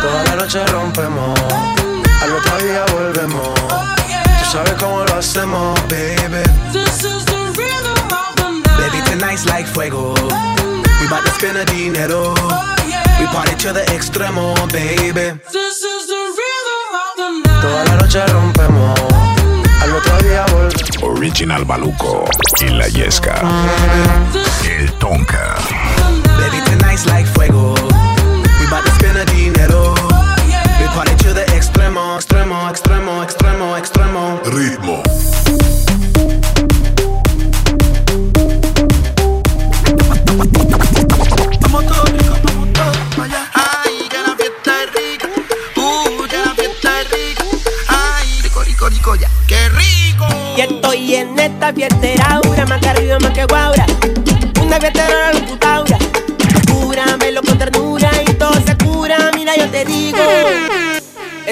Toda 0.00 0.24
la 0.24 0.36
noche 0.36 0.64
rompemos, 0.66 1.40
al 2.22 2.32
otro 2.32 2.58
día 2.58 2.84
volvemos. 2.92 3.67
Sabes 4.50 4.74
cómo 4.80 5.04
lo 5.04 5.14
hacemos, 5.16 5.78
baby. 5.88 6.42
Baby, 8.78 9.02
tonight's 9.04 9.44
like 9.44 9.66
fuego. 9.66 10.14
We 11.00 11.08
bout 11.08 11.22
to 11.24 11.30
spend 11.32 11.58
a 11.58 11.64
dinero. 11.66 12.34
We 13.20 13.26
party 13.26 13.54
to 13.56 13.72
the 13.74 13.84
extremo, 13.92 14.54
baby. 14.72 15.38
Toda 17.60 17.84
la 17.84 17.96
noche 17.96 18.24
rompemos, 18.26 18.98
al 19.82 19.94
otro 19.94 20.18
día 20.22 20.46
volvemos. 20.46 21.02
Original 21.02 21.64
Baluco 21.64 22.24
y 22.60 22.68
la 22.70 22.88
Yesca. 22.88 23.42
El 24.64 24.90
Tonka. 24.94 25.56
Baby, 26.38 26.62
tonight's 26.64 27.06
like 27.06 27.26
fuego. 27.26 27.74
We 28.60 28.66
bout 28.70 28.84
to 28.84 28.90
spend 28.92 29.18
a 29.18 29.24
dinero. 29.26 29.94
We 30.80 30.86
party 30.94 31.14
to 31.24 31.34
the 31.34 31.44
extremo, 31.54 32.16
extremo, 32.16 32.37
extremo, 32.48 33.22
extremo, 33.22 33.76
extremo. 33.76 34.40
Ritmo. 34.46 35.02
Vamos 41.60 41.86
todos 41.86 42.10
ricos, 42.12 42.42
vamos 42.42 42.72
todos 42.72 42.96
pa' 43.16 43.24
allá. 43.24 43.50
Ay, 43.52 44.08
ya 44.10 44.22
la 44.22 44.34
fiesta 44.36 44.72
es 44.82 44.94
rica. 44.94 45.28
Uh, 45.76 46.26
ya 46.26 46.38
la 46.46 46.54
fiesta 46.54 47.00
es 47.02 47.10
rica. 47.10 47.44
Ay, 47.88 48.40
rico, 48.42 48.62
rico, 48.64 48.88
rico, 48.88 49.14
ya. 49.16 49.28
¡Qué 49.46 49.68
rico! 49.68 50.26
Y 50.56 50.60
estoy 50.62 51.14
en 51.16 51.38
esta 51.38 51.72
fiestera, 51.74 52.24
aura, 52.30 52.64
más 52.64 52.80
que 52.80 52.88
arriba, 52.88 53.18
más 53.18 53.32
que 53.32 53.44
guaura. 53.44 53.84
Una 54.62 54.80
fiestera 54.80 55.32
la 55.32 55.32
locutaura. 55.38 55.67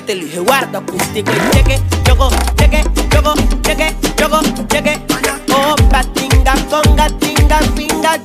Este 0.07 0.21
lo 0.21 0.25
dije 0.25 0.39
guardo 0.39 0.79
acústico 0.79 1.33
y 1.33 1.51
cheque, 1.57 1.81
choco, 2.05 2.31
cheque, 2.57 2.85
choco, 3.11 3.35
cheque, 3.63 3.97
choco, 4.17 4.41
cheque. 4.69 5.01
Opa, 5.53 6.05
conga, 6.05 6.05
tinga, 6.15 6.55
conga, 6.71 7.09
tinga, 7.19 8.17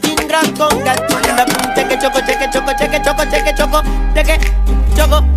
choco, 0.54 1.66
cheque, 1.74 1.98
choco, 2.00 2.20
cheque, 2.20 2.50
choco, 2.54 2.72
cheque, 2.78 3.02
choco, 3.04 3.24
cheque, 3.32 3.56
choco, 3.56 3.82
cheque, 4.14 4.40
choco, 4.96 5.31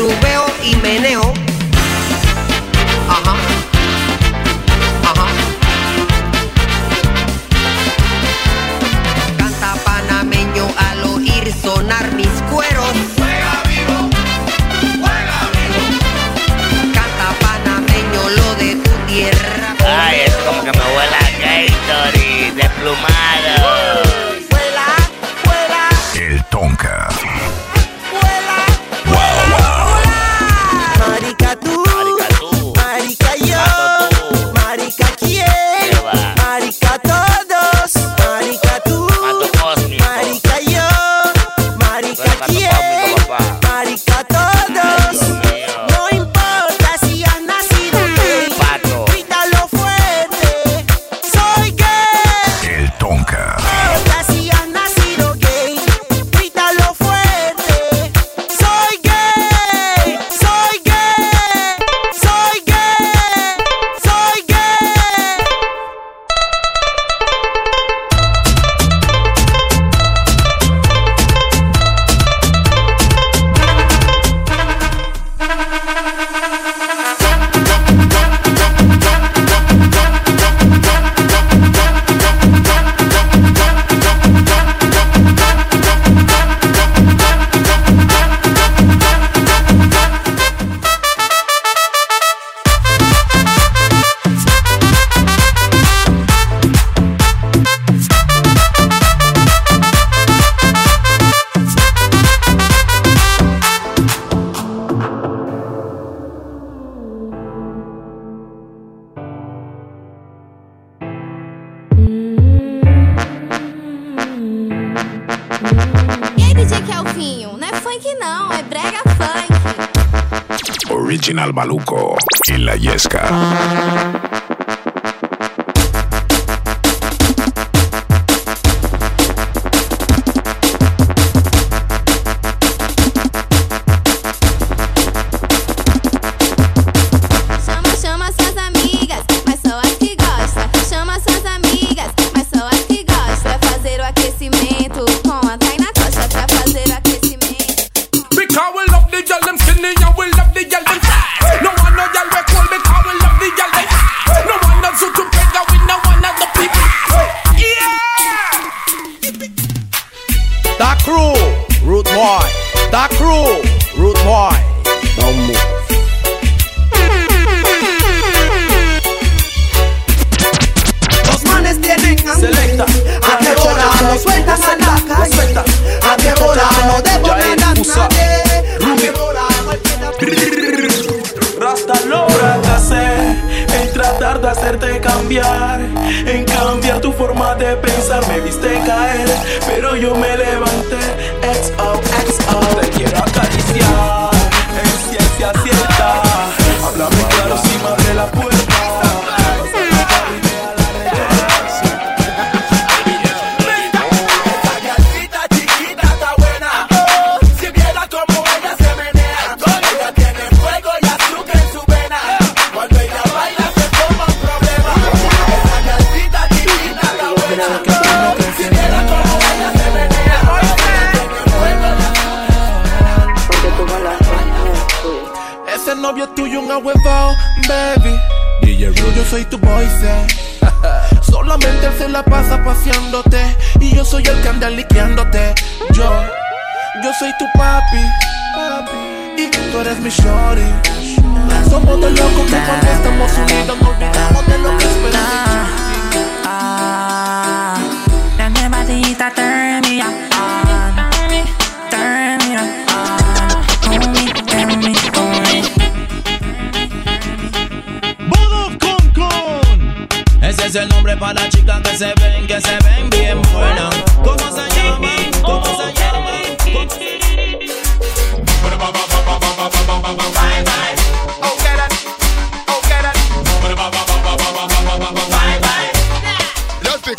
turubeo 0.00 0.46
y 0.64 0.74
meneo. 0.76 1.29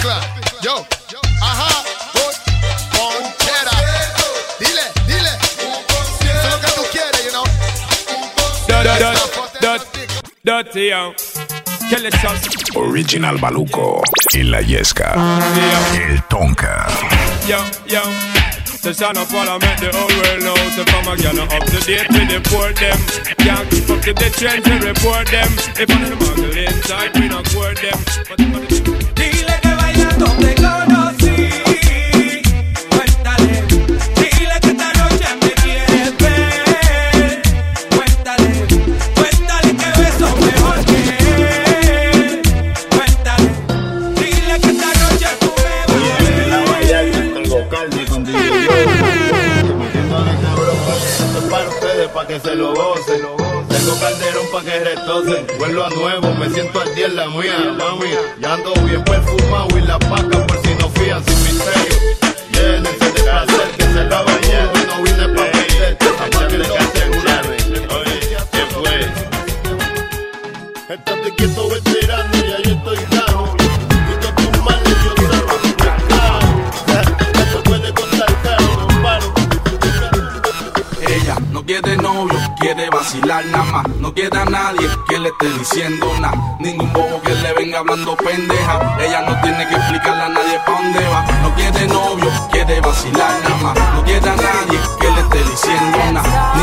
Let's 0.04 0.26
be 0.34 0.42
clear. 0.42 0.62
Yo, 0.64 0.86
ajá, 1.42 1.84
put 2.14 2.36
ponchera. 2.92 3.72
Dile, 4.60 4.82
dile. 5.06 5.30
Eso 6.22 6.48
es 6.48 6.54
lo 6.54 6.60
que 6.60 6.72
tú 6.76 6.82
quieres, 6.92 7.24
you 7.24 7.32
know. 7.32 7.44
Dirty, 10.44 10.90
yo. 10.90 11.14
Kill 11.90 12.06
it, 12.08 12.16
son. 12.16 12.36
Original 12.76 13.40
Maluco 13.40 14.02
y 14.34 14.44
la 14.44 14.62
Yesca. 14.62 15.14
El 15.94 16.24
Tonka. 16.24 16.88
Yo, 17.48 17.60
yo. 17.86 18.02
The 18.82 18.96
son 18.96 19.16
of 19.18 19.30
parliament, 19.30 19.80
the 19.80 19.92
whole 19.96 20.10
world 20.10 20.42
knows 20.42 20.76
The 20.76 20.84
from 20.90 21.14
a 21.14 21.16
gal 21.16 21.40
up 21.40 21.64
to 21.66 21.80
date 21.86 22.10
with 22.10 22.28
the 22.28 22.42
poor 22.50 22.74
them 22.74 22.98
Can't 23.38 23.70
keep 23.70 23.88
up 23.88 24.02
to 24.02 24.14
the 24.14 24.30
trends, 24.32 24.68
we 24.68 24.80
report 24.80 25.28
them 25.30 25.54
If 25.78 25.88
one 25.88 26.02
of 26.02 26.10
the 26.10 26.16
muggle 26.16 26.58
inside, 26.58 27.14
we 27.14 27.28
not 27.28 27.46
court 27.54 27.78
them 27.78 28.00
Dile 28.38 29.01
Calderón 53.90 54.46
para 54.52 54.66
que. 54.66 55.46
Vuelvo 55.58 55.84
a 55.84 55.90
nuevo, 55.90 56.34
me 56.36 56.50
siento 56.50 56.82
al 56.82 56.94
día 56.94 57.08
en 57.08 57.16
la 57.16 57.28
mía, 57.28 57.76
mami. 57.78 58.12
Ya 58.40 58.54
ando 58.54 58.74
bien 58.86 59.04
perfumado 59.04 59.78
y 59.78 59.82
la 59.82 59.98
paca 59.98 60.46
por 60.46 60.62
si 60.62 60.76
no 60.76 60.90
fían 60.90 61.24
sin 61.26 61.44
misterio. 61.44 61.96
Llénense 62.54 63.12
de 63.12 63.22
que 63.78 63.84
se 63.84 64.04
la 64.06 64.31
vacilar 83.02 83.44
nada 83.48 83.64
más. 83.64 83.88
No 84.00 84.14
quiere 84.14 84.38
a 84.38 84.46
nadie 84.46 84.88
que 85.10 85.18
le 85.18 85.30
esté 85.30 85.50
diciendo 85.58 86.06
nada. 86.20 86.38
Ningún 86.60 86.94
bobo 86.94 87.20
que 87.24 87.34
le 87.34 87.52
venga 87.54 87.80
hablando 87.80 88.16
pendeja. 88.16 88.76
Ella 89.00 89.22
no 89.28 89.42
tiene 89.42 89.68
que 89.68 89.76
explicarle 89.76 90.24
a 90.24 90.30
nadie 90.30 90.60
pa' 90.66 90.72
dónde 90.72 91.04
va. 91.08 91.22
No 91.42 91.56
quiere 91.56 91.88
novio, 91.88 92.32
quiere 92.52 92.80
vacilar 92.80 93.34
nada 93.42 93.56
más. 93.64 93.96
No 93.96 94.04
quiere 94.04 94.30
a 94.30 94.36
nadie 94.36 94.80
que 95.00 95.10
le 95.10 95.22
esté 95.22 95.40
diciendo 95.50 95.98
nada. 96.14 96.54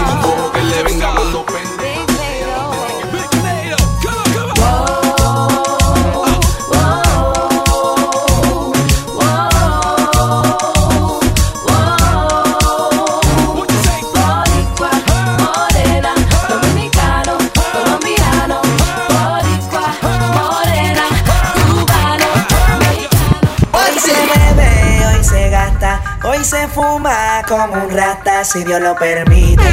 Fuma 26.78 27.42
como 27.48 27.72
un 27.72 27.90
rata, 27.90 28.44
si 28.44 28.62
Dios 28.62 28.80
lo 28.80 28.94
permite. 28.94 29.64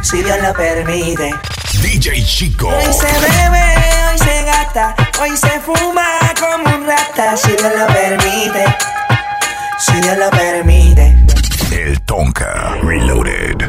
Si 0.00 0.22
Dios 0.22 0.38
lo 0.42 0.52
permite. 0.54 1.30
DJ 1.82 2.24
Chico. 2.24 2.68
Hoy 2.68 2.92
se 2.92 3.06
bebe, 3.06 3.64
hoy 4.10 4.18
se 4.18 4.42
gasta, 4.44 4.94
hoy 5.20 5.36
se 5.36 5.60
fuma 5.60 6.06
como 6.40 6.76
un 6.76 6.86
rata, 6.86 7.36
si 7.36 7.52
Dios 7.52 7.72
lo 7.76 7.86
permite. 7.88 8.64
Si 9.78 9.92
Dios 10.00 10.16
lo 10.16 10.30
permite. 10.30 11.14
El 11.70 12.00
Tonka 12.02 12.76
Reloaded. 12.82 13.68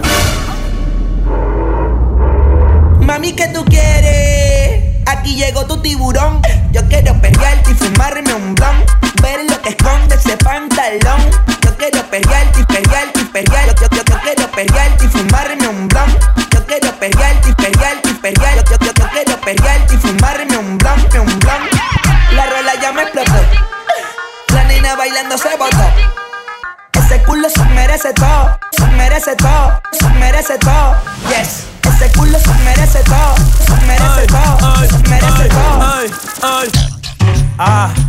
Mami, 3.02 3.34
¿qué 3.34 3.48
tú 3.50 3.66
quieres? 3.66 5.04
Aquí 5.08 5.36
llegó 5.36 5.66
tu 5.66 5.82
tiburón. 5.82 6.42
Yo 6.72 6.88
quiero 6.88 7.20
perrearte 7.20 7.72
y 7.72 7.74
fumarme 7.74 8.34
un 8.34 8.56
blon. 8.56 8.86
Ver 9.22 9.42
lo 9.50 9.62
que 9.62 9.70
esconde 9.70 10.16
ese 10.16 10.38
pantalón. 10.38 11.33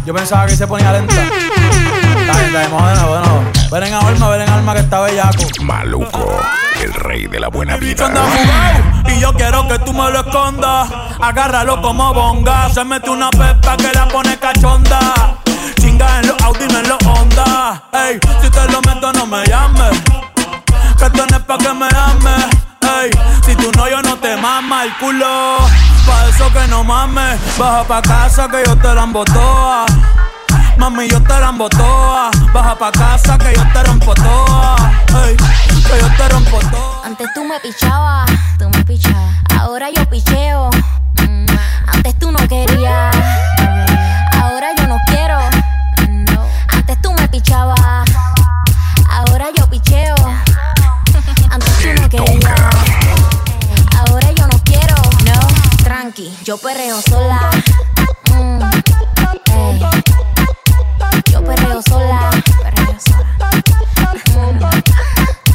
Yo 0.04 0.14
pensaba 0.14 0.46
que 0.46 0.56
se 0.56 0.66
ponía 0.66 0.92
lenta. 0.92 1.14
Bien, 1.14 2.70
bueno, 2.70 3.08
bueno. 3.08 3.44
Ven 3.70 3.82
en 3.84 3.94
alma, 3.94 4.28
ven 4.28 4.42
en 4.42 4.48
alma 4.48 4.74
que 4.74 4.80
está 4.80 5.00
bellaco. 5.00 5.44
Maluco, 5.62 6.40
el 6.80 6.94
rey 6.94 7.26
de 7.26 7.40
la 7.40 7.48
buena 7.48 7.76
vida. 7.76 8.10
y 9.08 9.20
yo 9.20 9.32
quiero 9.34 9.66
que 9.66 9.78
tú 9.80 9.92
me 9.92 10.10
lo 10.10 10.20
escondas. 10.20 10.88
Agárralo 11.20 11.80
como 11.82 12.12
bonga. 12.14 12.68
Se 12.70 12.84
mete 12.84 13.10
una 13.10 13.30
pepa 13.30 13.76
que 13.76 13.92
la 13.92 14.06
pone 14.08 14.38
cachonda. 14.38 15.36
Chinga 15.80 16.20
en 16.20 16.28
los 16.28 16.42
Audi, 16.42 16.66
no 16.66 16.78
en 16.78 16.88
los 16.88 16.98
Honda. 17.06 17.82
Ey, 17.92 18.18
si 18.42 18.50
te 18.50 18.72
lo 18.72 18.80
meto, 18.82 19.12
no 19.12 19.26
me 19.26 19.44
llames. 19.46 20.00
Que 20.98 21.06
esto 21.06 21.26
no 21.30 21.36
es 21.36 21.42
pa' 21.42 21.58
que 21.58 21.74
me 21.74 21.86
ames. 21.86 22.63
Si 23.44 23.54
tú 23.56 23.70
no, 23.76 23.88
yo 23.88 24.00
no 24.02 24.16
te 24.16 24.36
mama 24.36 24.84
el 24.84 24.96
culo. 24.98 25.58
Pa' 26.06 26.28
eso 26.28 26.52
que 26.52 26.66
no 26.68 26.84
mames. 26.84 27.38
Baja 27.58 27.84
pa' 27.84 28.02
casa 28.02 28.48
que 28.48 28.62
yo 28.66 28.76
te 28.76 28.94
la 28.94 29.02
embotoa. 29.04 29.86
Mami, 30.78 31.08
yo 31.08 31.20
te 31.22 31.40
la 31.40 31.48
embotoa. 31.48 32.30
Baja 32.52 32.74
pa' 32.76 32.92
casa 32.92 33.38
que 33.38 33.54
yo 33.54 33.62
te 33.72 33.82
rompo 33.84 34.14
toa. 34.14 34.76
Ey, 35.26 35.36
que 35.36 36.00
yo 36.00 36.08
te 36.16 36.28
rompo 36.28 36.58
toa. 36.70 37.00
Antes 37.04 37.28
tú 37.34 37.44
me 37.44 37.58
pichabas, 37.60 38.30
tú 38.58 38.68
me 38.70 38.84
pichabas. 38.84 39.34
Ahora 39.58 39.88
yo 39.90 40.04
picheo. 40.10 40.70
Mm, 41.20 41.46
Antes 41.86 42.18
tú 42.18 42.30
no 42.32 42.38
querías. 42.48 43.14
Yo 56.44 56.58
perreo 56.58 57.00
sola. 57.00 57.50
Mm, 58.30 58.60
ey. 59.56 59.80
Yo 61.32 61.42
perreo 61.42 61.80
sola. 61.82 62.30
Perreo 62.62 62.96
sola. 63.00 64.70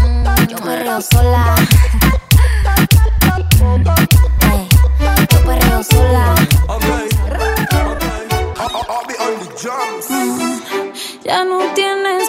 Mm, 0.02 0.26
mm, 0.26 0.48
yo 0.48 0.58
perreo 0.58 1.02
sola. 1.02 1.56
Ey, 4.52 4.68
Yo 5.32 5.40
perreo 5.46 5.84
sola. 5.84 6.36
Ya 11.24 11.44
no 11.44 11.60
tiene 11.76 12.18
excusa. 12.18 12.29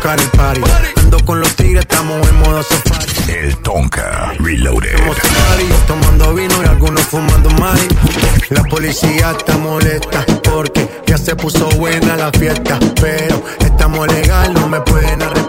buscar 0.00 0.18
el 0.18 0.28
party. 0.30 0.62
Ando 0.96 1.18
con 1.26 1.40
los 1.40 1.54
tigres, 1.56 1.82
estamos 1.82 2.26
en 2.26 2.38
modo 2.38 2.62
safari. 2.62 3.06
El 3.28 3.56
Tonka 3.58 4.32
Reloaded. 4.38 4.94
Estamos 4.94 5.16
party, 5.18 5.64
tomando 5.86 6.34
vino 6.34 6.54
y 6.62 6.66
algunos 6.66 7.02
fumando 7.02 7.50
mari. 7.50 7.86
La 8.48 8.62
policía 8.64 9.32
está 9.36 9.58
molesta 9.58 10.24
porque 10.42 10.88
ya 11.06 11.18
se 11.18 11.36
puso 11.36 11.68
buena 11.76 12.16
la 12.16 12.30
fiesta. 12.32 12.78
Pero 13.00 13.42
estamos 13.60 14.06
legal, 14.08 14.54
no 14.54 14.68
me 14.68 14.80
pueden 14.80 15.22
arrestar, 15.22 15.39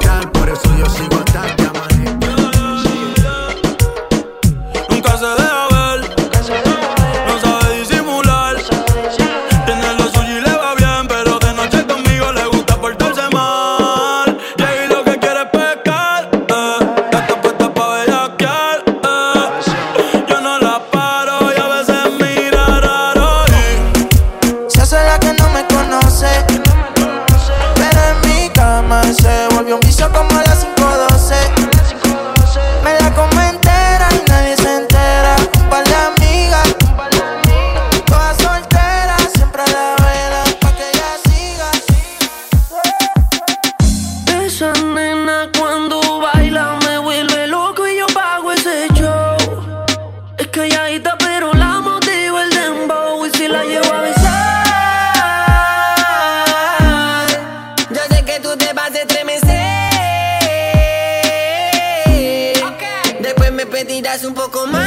quieras 64.11 64.25
un 64.25 64.33
poco 64.33 64.67
más. 64.67 64.81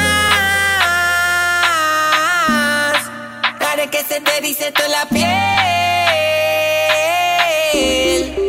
Para 3.59 3.87
que 3.91 4.03
se 4.05 4.21
te 4.21 4.41
dice 4.43 4.71
toda 4.73 4.89
la 4.89 5.07
piel. 5.07 5.25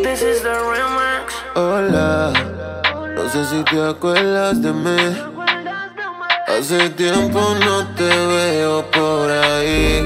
This 0.04 0.22
is 0.22 0.42
the 0.42 0.50
remix. 0.50 1.34
Hola, 1.56 2.34
no 3.16 3.30
sé 3.30 3.46
si 3.46 3.64
te 3.64 3.82
acuerdas 3.88 4.62
de 4.62 4.74
mí. 4.74 5.18
Hace 6.48 6.90
tiempo 6.92 7.56
no 7.66 7.88
te 7.96 8.04
veo 8.04 8.92
por 8.92 9.32
ahí. 9.32 10.06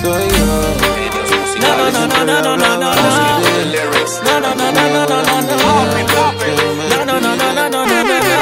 Soy 0.00 0.28
yo. 0.28 0.46
No, 1.60 1.76
no, 1.76 1.90
no, 1.90 2.06
no, 2.06 2.24
no, 2.24 2.56
no, 2.56 2.76
no, 2.76 2.76
no. 2.76 2.90
No, 4.24 4.40
no, 4.40 4.54
no, 4.54 4.72
no, 4.72 4.88
no, 4.90 5.06
no, 5.06 5.40
no. 5.42 5.50
No, 6.90 7.04
no, 7.04 7.20
no, 7.20 7.36
no, 7.36 7.52
no, 7.52 7.68
no, 7.68 7.88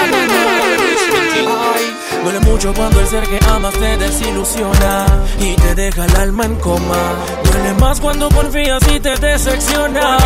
no. 0.06 0.17
Duele 2.28 2.44
mucho 2.44 2.74
cuando 2.74 3.00
el 3.00 3.06
ser 3.06 3.26
que 3.26 3.40
amas 3.48 3.72
te 3.72 3.96
desilusiona 3.96 5.06
y 5.40 5.54
te 5.54 5.74
deja 5.74 6.04
el 6.04 6.14
alma 6.14 6.44
en 6.44 6.56
coma. 6.56 7.14
Duele 7.42 7.72
más 7.80 7.98
cuando 8.00 8.28
confías 8.28 8.82
y 8.94 9.00
te 9.00 9.16
decepciona. 9.16 10.18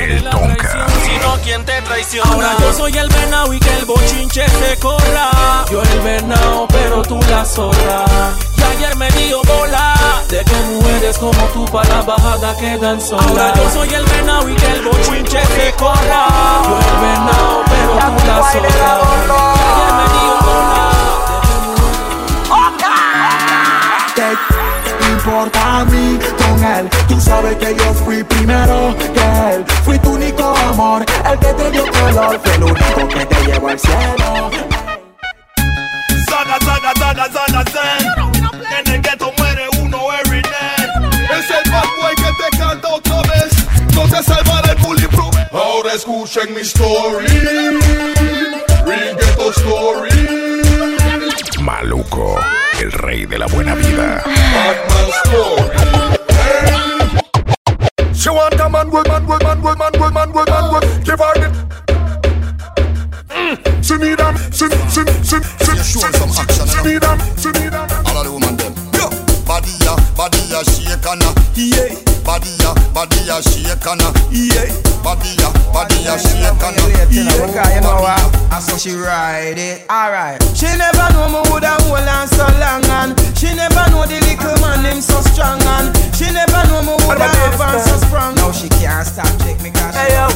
El 0.00 0.24
Tonka. 0.24 0.86
Sino 1.04 1.34
quien 1.44 1.62
te 1.66 1.82
traiciona. 1.82 2.32
Ahora 2.32 2.56
yo 2.60 2.72
soy 2.72 2.96
el 2.96 3.10
venado 3.10 3.52
y 3.52 3.60
que 3.60 3.76
el 3.76 3.84
bochinche 3.84 4.48
se 4.48 4.78
corra. 4.78 5.66
Yo 5.70 5.82
el 5.82 6.00
venado, 6.00 6.66
pero 6.68 7.02
tú 7.02 7.20
la 7.28 7.44
zorra. 7.44 8.06
Y 8.56 8.62
ayer 8.62 8.96
me 8.96 9.10
dio 9.10 9.42
bola 9.42 9.94
de 10.30 10.42
que 10.42 10.56
mujeres 10.72 11.18
como 11.18 11.44
tú 11.52 11.66
para 11.66 11.96
la 11.96 12.00
bajada 12.00 12.56
quedan 12.56 12.98
solas. 13.02 13.26
Ahora 13.26 13.52
yo 13.54 13.70
soy 13.70 13.92
el 13.92 14.04
venado 14.06 14.48
y 14.48 14.54
que 14.54 14.66
el 14.66 14.82
bochinche 14.82 15.44
se 15.44 15.72
corra. 15.74 16.26
Yo 16.64 16.78
el 16.78 17.00
venado, 17.02 17.62
pero 17.66 18.16
tú 18.16 18.26
la 18.26 18.50
zorra. 18.50 18.62
Y 18.62 19.82
ayer 19.82 19.92
me 19.92 20.04
dio 20.08 20.38
bola. 20.40 20.79
Te 24.98 25.10
importa 25.10 25.80
a 25.80 25.84
mí 25.84 26.18
con 26.38 26.64
él. 26.64 26.88
Tú 27.08 27.20
sabes 27.20 27.56
que 27.56 27.74
yo 27.74 27.94
fui 27.94 28.22
primero 28.24 28.94
que 29.14 29.54
él. 29.54 29.64
Fui 29.84 29.98
tu 29.98 30.10
único 30.10 30.54
amor, 30.56 31.04
el 31.30 31.38
que 31.38 31.54
te 31.54 31.70
dio 31.70 31.84
color. 31.90 32.40
Fue 32.42 32.54
el 32.54 32.64
único 32.64 33.08
que 33.08 33.26
te 33.26 33.46
llevó 33.46 33.68
al 33.68 33.78
cielo. 33.78 34.50
Saga, 36.28 36.58
saga, 36.60 36.92
saga, 36.98 37.28
saga, 37.32 37.64
zen. 37.70 38.06
En 38.78 38.94
el 38.94 39.02
gueto 39.02 39.32
muere 39.38 39.66
uno 39.80 39.98
every 40.24 40.42
day. 40.42 40.86
Es 41.38 41.50
el 41.50 41.70
bad 41.70 41.84
boy 42.00 42.14
que 42.16 42.30
te 42.42 42.58
canta 42.58 42.88
otra 42.88 43.22
vez. 43.22 43.50
No 43.94 44.02
te 44.02 44.22
salvará 44.22 44.72
el 44.72 44.78
bulletproof. 44.78 45.34
Ahora 45.52 45.94
escuchen 45.94 46.54
mi 46.54 46.60
story. 46.60 47.26
Real 48.86 49.16
ghetto 49.16 49.50
story. 49.50 50.49
Maluco, 51.62 52.38
el 52.80 52.92
rey 52.92 53.26
de 53.26 53.38
la 53.38 53.46
buena 53.46 53.74
vida. 53.74 54.22
She 58.14 58.30
want 58.30 58.60
a 58.60 58.68
man, 58.68 58.88
good 58.90 59.06
man, 59.08 59.26
good 59.26 59.42
man, 59.42 59.60
good 59.60 59.78
man, 59.78 59.92
good 59.92 60.12
man, 60.14 60.32
good 60.32 60.48
man, 60.48 60.70
good. 60.70 61.04
Give 61.04 61.18
her 61.18 61.34
the. 61.34 61.48
Mm. 63.28 63.84
She 63.84 63.96
need 63.96 64.18
them, 64.18 64.36
she, 64.52 64.68
she, 64.88 65.04
she, 65.24 65.36
she, 65.64 65.72
she, 65.82 65.98
some 66.00 66.30
action, 66.30 66.66
she 66.66 66.82
need 66.82 67.00
them, 67.02 67.18
she 67.36 67.48
need 67.48 67.72
them. 67.72 67.88
All 68.06 68.16
of 68.18 68.24
the 68.24 68.32
woman 68.32 68.56
them. 68.56 68.69
Yo, 70.20 70.26
body 70.26 70.38
ya, 70.50 70.52
body 70.52 70.52
ya 70.52 70.60
shake 70.62 71.06
and 71.08 71.22
a. 71.24 71.32
Yeah. 71.56 71.96
Body 72.20 72.52
ya, 72.60 72.74
body 72.92 73.24
ya 73.24 73.40
shake 73.40 73.86
and 73.88 74.02
a. 74.04 74.12
Yeah. 74.28 74.68
Body 75.02 75.32
ya, 75.40 75.48
body 75.72 75.96
ya 76.04 76.18
shake 76.18 76.60
and 76.60 76.76
a. 76.76 76.84
Yeah. 77.08 77.46
Because 77.46 77.74
you 77.74 77.80
know 77.80 78.04
what? 78.04 78.52
I 78.52 78.60
saw 78.60 78.76
she 78.76 78.92
ride 78.92 79.56
it. 79.56 79.88
Alright. 79.88 80.42
She 80.54 80.66
never 80.76 81.08
know 81.16 81.28
me 81.32 81.40
woulda 81.48 81.72
hold 81.88 82.04
on 82.04 82.28
so 82.28 82.44
long 82.60 82.84
and 83.00 83.16
she 83.38 83.54
never 83.56 83.88
know 83.88 84.04
the 84.04 84.20
little 84.20 84.60
man 84.60 84.84
him 84.84 85.00
so 85.00 85.20
strong 85.32 85.62
and 85.62 85.88
she 86.14 86.28
never 86.30 86.68
know 86.68 86.82
me 86.82 86.92
woulda 87.06 87.24
have 87.24 87.60
on 87.60 87.80
so 87.80 87.96
strong. 88.04 88.34
Now 88.34 88.52
she 88.52 88.68
can't 88.68 89.06
stop 89.06 89.32
check 89.40 89.56
me 89.62 89.70
cause 89.70 89.94
she 89.94 90.00
hey, 90.00 90.20
yo. 90.20 90.28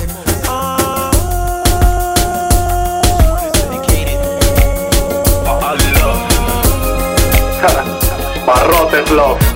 Barrote 8.46 9.06
Flow. 9.06 9.53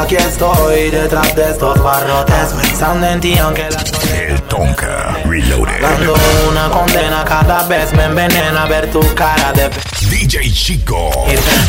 Aquí 0.00 0.16
estoy 0.16 0.90
detrás 0.90 1.36
de 1.36 1.50
estos 1.50 1.82
barrotes. 1.82 2.54
Pensando 2.62 3.06
en 3.06 3.20
ti 3.20 3.36
aunque 3.36 3.68
la 3.70 3.84
El 4.16 4.40
Tonka 4.44 5.14
Reloaded. 5.26 5.82
Dando 5.82 6.14
una 6.50 6.70
condena 6.70 7.22
cada 7.22 7.64
vez 7.64 7.92
me 7.92 8.04
envenena 8.04 8.64
ver 8.64 8.90
tu 8.90 9.00
cara 9.14 9.52
de 9.52 9.68
DJ 10.08 10.50
Chico. 10.52 11.10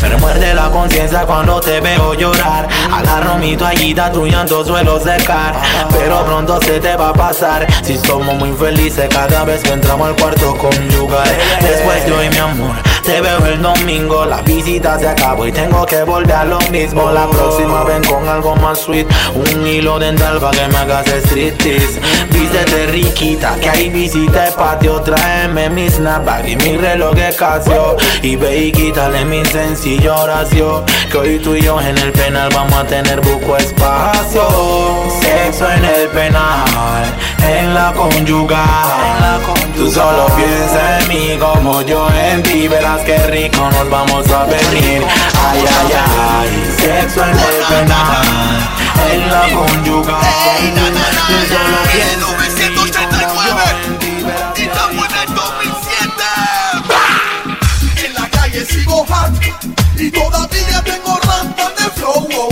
Me 0.00 0.08
remuerde 0.08 0.54
la 0.54 0.70
conciencia 0.70 1.26
cuando 1.26 1.60
te 1.60 1.80
veo 1.80 2.14
llorar. 2.14 2.66
Agarro 2.90 3.36
mi 3.36 3.54
toallita, 3.54 4.10
tu 4.10 4.26
llanto 4.26 4.64
suelo 4.64 4.98
secar 4.98 5.54
Pero 5.90 6.24
pronto 6.24 6.58
se 6.62 6.80
te 6.80 6.96
va 6.96 7.10
a 7.10 7.12
pasar. 7.12 7.66
Si 7.84 7.98
somos 7.98 8.34
muy 8.36 8.52
felices 8.52 9.08
cada 9.10 9.44
vez 9.44 9.62
que 9.62 9.72
entramos 9.72 10.08
al 10.08 10.16
cuarto 10.16 10.56
conyugal 10.56 11.36
Después 11.60 12.06
de 12.06 12.12
hoy 12.12 12.30
mi 12.30 12.38
amor, 12.38 12.76
te 13.02 13.20
veo 13.20 13.44
el 13.46 13.60
domingo 13.60 14.24
La 14.24 14.40
visita 14.42 14.98
se 14.98 15.08
acabó 15.08 15.46
y 15.46 15.52
tengo 15.52 15.84
que 15.86 16.02
volver 16.04 16.32
a 16.32 16.44
lo 16.44 16.60
mismo. 16.70 17.10
La 17.10 17.28
próxima 17.28 17.84
ven 17.84 18.02
con 18.04 18.28
algo 18.28 18.56
más 18.56 18.80
sweet 18.80 19.06
Un 19.34 19.66
hilo 19.66 19.98
dental 19.98 20.38
para 20.40 20.58
que 20.58 20.68
me 20.68 20.76
hagas 20.76 21.06
striptease. 21.06 22.00
Vístete 22.30 22.86
riquita, 22.86 23.56
que 23.60 23.68
hay 23.68 23.90
visita 23.90 24.44
de 24.44 24.52
patio. 24.52 25.00
Tráeme 25.00 25.70
mi 25.70 25.88
snapback 25.90 26.48
y 26.48 26.56
mi 26.56 26.76
reloj 26.76 27.14
de 27.14 27.34
Casio. 27.34 27.96
Y 28.22 28.36
ve 28.36 28.66
y 28.66 28.72
quítale 28.72 29.24
mi 29.24 29.44
sencilla 29.44 30.14
oración 30.16 30.84
Que 31.10 31.18
hoy 31.18 31.38
tú 31.38 31.54
y 31.54 31.62
yo 31.62 31.80
en 31.80 31.98
el 31.98 32.12
penal 32.12 32.50
vamos 32.54 32.74
a 32.74 32.84
tener 32.84 33.20
buco 33.20 33.56
espacio. 33.56 34.42
Sexo 35.20 35.70
en 35.70 35.84
el 35.84 36.08
penal, 36.08 37.04
en 37.48 37.74
la 37.74 37.92
conyugal 37.92 39.22
Tú 39.76 39.90
solo 39.90 40.26
piensa 40.36 41.00
en 41.00 41.08
mí 41.08 41.38
como 41.38 41.82
yo 41.82 42.06
en 42.10 42.42
ti 42.42 42.68
Verás 42.68 42.91
que 43.00 43.18
rico 43.28 43.70
nos 43.70 43.88
vamos 43.88 44.30
a 44.30 44.44
venir 44.44 45.02
Ay, 45.48 45.64
ay, 45.66 45.92
ay 46.30 46.74
Sexo 46.76 47.24
en 47.24 47.30
el 47.30 47.64
penal, 47.68 48.26
en 49.12 49.30
la 49.30 49.42
conyugal 49.54 50.20
piensa 51.26 51.56
en 51.56 52.22
Verás 54.26 54.52
que 54.54 54.62
Estamos 54.62 55.06
en 55.06 55.28
el 55.28 55.34
2007. 55.34 56.12
En 58.04 58.14
la 58.14 58.28
calle 58.28 58.64
sigo 58.64 59.04
hot 59.06 59.32
y 59.98 60.10
todavía 60.10 60.82
tengo 60.84 61.18
rampas 61.18 61.76
de 61.76 61.90
flow. 62.00 62.51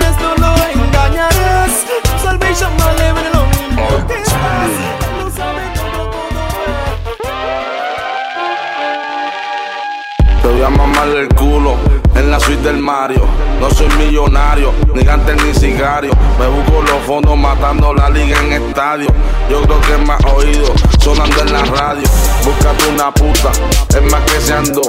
del 12.63 12.77
Mario. 12.77 13.25
No 13.59 13.69
soy 13.71 13.87
millonario, 13.97 14.73
ni 14.93 15.03
gante 15.03 15.35
ni 15.35 15.53
sicario. 15.53 16.11
Me 16.39 16.47
busco 16.47 16.81
los 16.81 17.01
fondos 17.05 17.37
matando 17.37 17.93
la 17.93 18.09
liga 18.09 18.37
en 18.39 18.53
estadio. 18.53 19.07
Yo 19.49 19.61
creo 19.61 19.81
que 19.81 19.97
me 19.97 20.13
has 20.13 20.25
oído 20.33 20.73
sonando 20.99 21.41
en 21.41 21.53
la 21.53 21.63
radio. 21.65 22.03
Búscate 22.43 22.89
una 22.89 23.11
puta, 23.13 23.51
es 23.89 24.11
más 24.11 24.21
que 24.23 24.41
se 24.41 24.53
andó. 24.53 24.81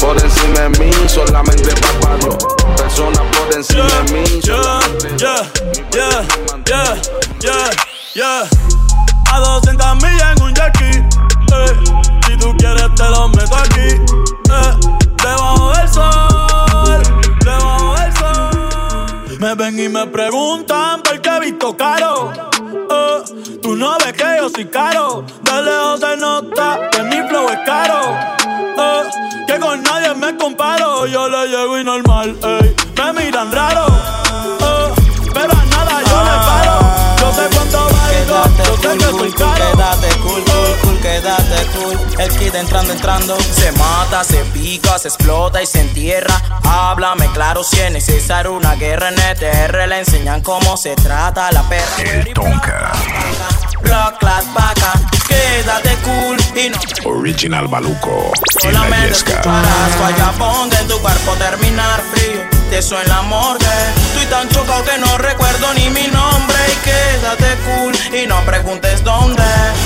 Por 0.00 0.16
encima 0.20 0.60
de 0.60 0.68
mí, 0.78 0.90
solamente 1.06 1.70
papayo. 1.74 2.36
Personas 2.76 3.22
por 3.36 3.54
encima 3.54 3.84
de 3.84 4.12
mí. 4.12 4.24
Yeah, 4.42 4.80
yeah, 5.16 6.26
yeah, 6.66 6.96
yeah, 7.40 7.70
yeah. 8.14 8.48
A 9.32 9.38
200 9.38 9.94
millas 9.96 10.36
en 10.36 10.42
un 10.42 10.54
jackie. 10.54 10.98
Eh. 10.98 11.74
Si 12.26 12.36
tú 12.36 12.54
quieres, 12.58 12.94
te 12.94 13.08
lo 13.10 13.28
meto 13.28 13.56
aquí. 13.56 13.96
Eh. 14.50 15.01
Sol. 19.62 19.72
Me 19.72 19.76
ven 19.76 19.80
y 19.80 19.88
me 19.88 20.06
preguntan 20.06 21.02
por 21.02 21.20
qué 21.20 21.30
he 21.30 21.40
visto 21.40 21.76
caro. 21.76 22.32
Eh. 22.90 23.58
Tú 23.62 23.76
no 23.76 23.96
ves 23.98 24.12
que 24.12 24.24
yo 24.38 24.48
soy 24.48 24.66
caro. 24.66 25.24
De 25.42 25.62
lejos 25.62 26.00
se 26.00 26.16
nota 26.16 26.80
que 26.90 27.02
mi 27.04 27.28
flow 27.28 27.48
es 27.48 27.58
caro. 27.64 28.18
eh, 28.78 29.02
que 29.46 29.58
con 29.58 29.82
nadie 29.82 30.14
me 30.14 30.36
comparo. 30.36 31.06
Yo 31.06 31.28
le 31.28 31.46
llego 31.48 31.78
y 31.78 31.84
normal, 31.84 32.36
me 32.42 33.24
miran 33.24 33.52
raro. 33.52 33.91
El 42.18 42.28
kid 42.36 42.54
entrando, 42.54 42.92
entrando. 42.92 43.38
Se 43.40 43.72
mata, 43.72 44.24
se 44.24 44.38
pica, 44.46 44.98
se 44.98 45.08
explota 45.08 45.62
y 45.62 45.66
se 45.66 45.80
entierra. 45.80 46.34
Háblame 46.64 47.26
claro 47.32 47.64
si 47.64 47.80
es 47.80 47.90
necesario 47.90 48.52
una 48.52 48.74
guerra 48.74 49.08
en 49.08 49.18
ETR. 49.18 49.88
Le 49.88 49.98
enseñan 50.00 50.42
cómo 50.42 50.76
se 50.76 50.94
trata 50.96 51.50
la 51.52 51.62
perra. 51.68 52.02
El 52.02 52.32
Tonka. 52.32 52.92
Block 53.80 54.18
class 54.18 54.44
vaca. 54.54 54.92
Quédate 55.28 55.96
cool 56.04 56.36
y 56.56 56.68
no 56.70 57.10
Original 57.10 57.68
Baluco. 57.68 58.32
En 58.62 58.72
la 58.72 58.80
solamente 58.80 59.08
Yesca. 59.08 59.32
escucharás 59.32 59.90
falla 59.98 60.32
ponte 60.38 60.76
en 60.78 60.88
tu 60.88 60.98
cuerpo 60.98 61.32
terminar 61.32 62.00
frío. 62.12 62.51
Te 62.72 62.80
suena 62.80 63.16
la 63.16 63.22
morgue. 63.24 63.66
Estoy 63.96 64.24
tan 64.30 64.48
chocado 64.48 64.82
que 64.82 64.96
no 64.96 65.18
recuerdo 65.18 65.74
ni 65.74 65.90
mi 65.90 66.06
nombre. 66.08 66.56
Y 66.72 66.76
quédate 66.82 67.44
cool 67.66 67.94
y 68.16 68.26
no 68.26 68.40
preguntes 68.46 69.04
dónde. 69.04 69.42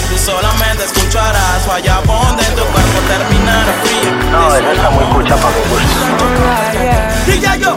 Tú 0.08 0.16
solamente 0.16 0.84
escucharás 0.84 1.62
falla 1.66 2.00
ponte 2.02 2.46
en 2.46 2.54
tu 2.54 2.62
cuerpo 2.62 3.00
terminar 3.08 3.64
frío. 3.82 4.30
No, 4.30 4.54
eso 4.54 4.70
está 4.70 4.90
muy 4.90 5.04
cucha 5.14 5.34
para 5.34 5.56
mi 5.56 5.62
gusto. 5.68 5.98
Y 7.32 7.60
yo. 7.60 7.76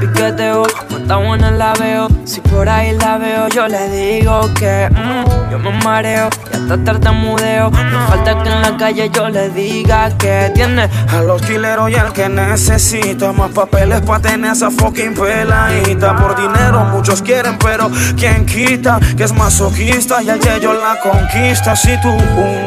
Que 0.00 0.06
piqueteo, 0.08 0.66
cuánta 0.90 1.16
buena 1.16 1.52
la 1.52 1.72
veo. 1.74 2.13
Si 2.24 2.40
por 2.40 2.66
ahí 2.68 2.96
la 2.96 3.18
veo, 3.18 3.48
yo 3.48 3.68
le 3.68 3.90
digo 3.90 4.48
que 4.54 4.88
mm, 4.90 5.50
yo 5.50 5.58
me 5.58 5.70
mareo 5.84 6.30
y 6.50 6.56
hasta 6.56 6.82
tartamudeo. 6.82 7.70
No 7.70 8.06
falta 8.08 8.42
que 8.42 8.48
en 8.48 8.62
la 8.62 8.76
calle 8.78 9.10
yo 9.12 9.28
le 9.28 9.50
diga 9.50 10.10
que 10.16 10.50
tiene 10.54 10.88
A 11.12 11.20
los 11.22 11.42
quileros 11.42 11.90
y 11.90 11.96
al 11.96 12.14
que 12.14 12.30
necesita 12.30 13.32
más 13.32 13.50
papeles 13.50 14.00
para 14.00 14.20
tener 14.20 14.52
esa 14.52 14.70
fucking 14.70 15.12
peladita. 15.12 16.16
Por 16.16 16.34
dinero 16.34 16.84
muchos 16.84 17.20
quieren, 17.20 17.58
pero 17.58 17.90
quien 18.16 18.46
quita 18.46 18.98
que 19.16 19.24
es 19.24 19.34
masoquista 19.34 20.22
y 20.22 20.30
al 20.30 20.40
yo 20.60 20.72
la 20.72 20.98
conquista. 21.00 21.76
Si 21.76 22.00
tú 22.00 22.08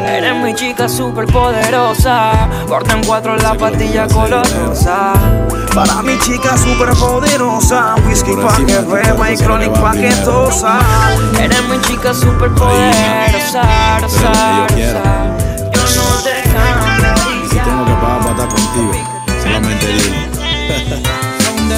Eres 0.05 0.35
mi 0.35 0.53
chica 0.53 0.87
super 0.87 1.25
poderosa. 1.25 2.47
Corta 2.67 2.93
en 2.93 3.03
cuatro 3.03 3.35
la 3.37 3.55
pastilla 3.55 4.07
color 4.07 4.45
rosa. 4.59 5.13
Para 5.77 6.01
mi 6.01 6.17
chica 6.17 6.57
super 6.57 6.89
poderosa, 6.95 7.93
whisky 8.07 8.35
pa' 8.35 8.57
que 8.65 8.79
beba 8.79 9.31
y 9.31 9.37
chronic 9.47 9.71
pa' 9.79 9.93
que 9.93 10.11
tosa. 10.25 10.79
Eres 11.39 11.63
mi 11.69 11.79
chica 11.81 12.13
super 12.13 12.49
poderosa, 12.51 13.63
rosa, 14.01 14.67
rosa. 14.67 15.03
Yo 15.73 15.83
no 15.95 16.05
te 16.25 16.35
cambiaría. 16.51 17.49
Si 17.49 17.57
tengo 17.57 17.85
que 17.85 17.95
pagar 18.01 18.19
para 18.19 18.31
estar 18.31 18.49
contigo, 18.49 18.91
solamente 19.41 19.87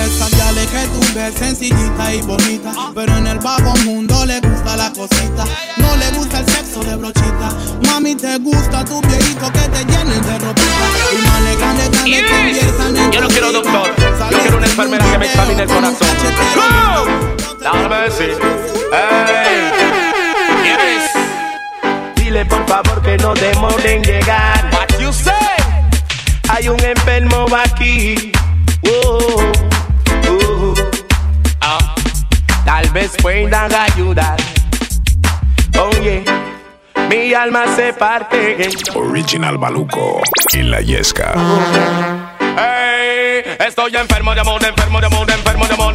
esas 0.09 0.31
yales 0.31 0.67
que 0.67 0.87
tú 0.87 0.99
ves 1.13 1.33
sencillita 1.35 2.13
y 2.13 2.21
bonita 2.21 2.71
Pero 2.95 3.17
en 3.17 3.27
el 3.27 3.39
bajo 3.39 3.75
mundo 3.85 4.25
le 4.25 4.39
gusta 4.39 4.75
la 4.75 4.91
cosita 4.91 5.43
No 5.77 5.95
le 5.97 6.09
gusta 6.17 6.39
el 6.39 6.45
sexo 6.47 6.79
de 6.81 6.95
brochita 6.95 7.49
Mami, 7.85 8.15
te 8.15 8.37
gusta 8.39 8.85
tu 8.85 9.01
viejito 9.01 9.51
que 9.51 9.59
te 9.59 9.85
llenen 9.85 10.21
de 10.21 10.39
ropita 10.39 10.78
favor 22.83 23.01
que 23.01 23.17
no 23.17 23.33
demoren 23.33 24.01
llegar. 24.03 24.69
What 24.71 24.99
you 24.99 25.11
say? 25.11 25.33
Hay 26.49 26.69
un 26.69 26.79
enfermo 26.83 27.45
aquí. 27.55 28.31
Oh, 28.87 29.51
oh. 30.29 30.73
Ah, 31.61 31.95
Tal 32.65 32.89
vez 32.91 33.11
puedan 33.21 33.73
ayudar. 33.73 34.37
Oye, 35.79 36.23
mi 37.09 37.33
alma 37.33 37.63
se 37.75 37.93
parte. 37.93 38.69
Original 38.95 39.57
Baluco. 39.57 40.21
En 40.53 40.71
la 40.71 40.81
Yesca. 40.81 41.33
Ey, 42.57 43.43
estoy 43.67 43.95
enfermo 43.95 44.33
de 44.33 44.41
amor, 44.41 44.63
enfermo 44.63 44.99
de 44.99 45.05
amor, 45.07 45.29
enfermo 45.29 45.67
de 45.67 45.73
amor. 45.73 45.93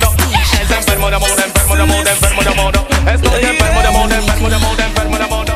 Es 0.60 0.70
enfermo 0.70 1.10
de 1.10 1.16
amor, 1.16 1.30
enfermo 1.30 1.76
de 1.76 1.82
amor, 1.82 2.08
enfermo 2.08 2.42
de 2.42 2.48
amor. 2.48 2.74
Estoy 3.12 3.44
enfermo 3.44 3.80
de 3.80 3.86
amor, 3.88 4.12
enfermo 4.12 4.48
de 4.48 4.56
amor, 4.56 4.80
enfermo 4.80 5.18
de 5.18 5.24
amor. 5.24 5.53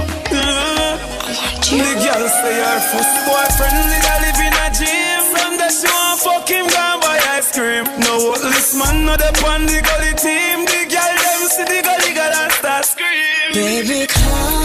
The 1.69 1.77
girl 1.77 2.29
say 2.29 2.57
her 2.65 2.81
first 2.81 3.15
boyfriend 3.29 3.77
the 3.93 3.99
girl 4.01 4.21
live 4.25 4.41
in 4.41 4.57
a 4.57 4.67
gym. 4.73 5.21
From 5.29 5.53
the 5.61 5.69
show 5.69 6.17
fuck 6.17 6.49
him 6.49 6.67
gone 6.67 7.01
buy 7.01 7.21
ice 7.37 7.53
cream. 7.53 7.85
No 8.01 8.33
this 8.41 8.73
man 8.75 9.05
no 9.05 9.17
the 9.21 9.29
on 9.45 9.67
the 9.67 9.77
gully 9.85 10.17
team. 10.17 10.65
The 10.65 10.89
girl 10.89 11.15
them 11.21 11.41
see 11.53 11.69
the 11.69 11.85
gully 11.85 12.15
girl 12.17 12.33
and 12.33 12.53
start 12.53 12.87
scream. 12.87 13.53
Baby, 13.53 14.07
come, 14.09 14.65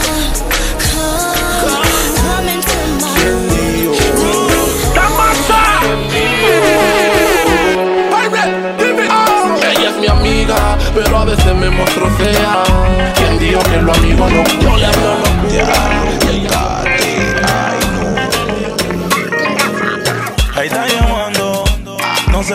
come, 0.80 1.84
come 2.24 2.48
into 2.48 2.80
my 3.04 3.24
Ella 9.70 9.90
es 9.90 9.96
mi 9.96 10.06
amiga, 10.06 10.78
pero 10.94 11.18
a 11.18 11.24
veces 11.26 11.54
me 11.54 11.68
mostrocea. 11.68 12.64
¿Quién 13.14 13.38
dijo 13.38 13.60
que 13.64 13.82
lo 13.82 13.92
amigo 13.92 14.28
no? 14.30 14.44
Yo 14.60 14.76
le 14.76 14.86
hablo 14.86 15.24
Ahí 15.52 16.03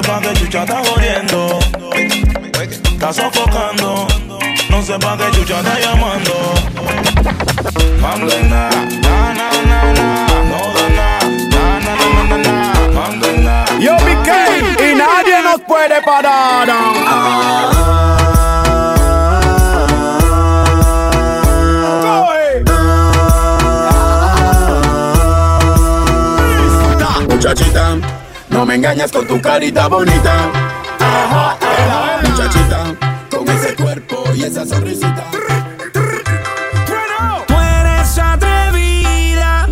sepa 0.02 0.20
que 0.22 0.34
chucha 0.34 0.64
está 0.64 0.82
jodiendo. 0.86 1.60
Está 2.62 3.14
sofocando. 3.14 4.08
No 4.70 4.82
sepa 4.82 5.18
que 5.18 5.32
chucha 5.32 5.60
está 5.60 5.80
llamando. 5.80 6.36
Mam 8.02 8.26
na, 8.26 8.70
na, 9.04 9.34
na, 9.34 9.50
na, 9.70 9.94
na. 9.94 10.10
No 10.50 10.62
de 10.76 10.86
na, 10.98 11.10
na, 11.54 11.64
na, 11.80 11.94
na, 12.14 12.24
na, 12.24 12.38
na. 12.38 12.56
Mam. 12.94 13.82
Yo, 13.82 13.94
Mickey, 14.06 14.92
y 14.92 14.96
nadie 14.96 15.42
nos 15.44 15.62
puede 15.68 16.02
parar. 16.02 16.68
No. 16.68 16.74
Ah, 17.08 17.72
ah 17.74 18.30
me 28.70 28.76
engañas 28.76 29.12
con 29.12 29.26
tu 29.26 29.42
carita 29.42 29.88
bonita. 29.88 30.52
Ajá, 31.00 31.58
ajá. 31.60 32.22
Muchachita, 32.22 32.96
con 33.32 33.50
ese 33.50 33.74
cuerpo 33.74 34.24
y 34.36 34.44
esa 34.44 34.64
sonrisita. 34.64 35.26
Tú 37.48 37.54
eres 37.60 38.20
atrevida, 38.20 39.68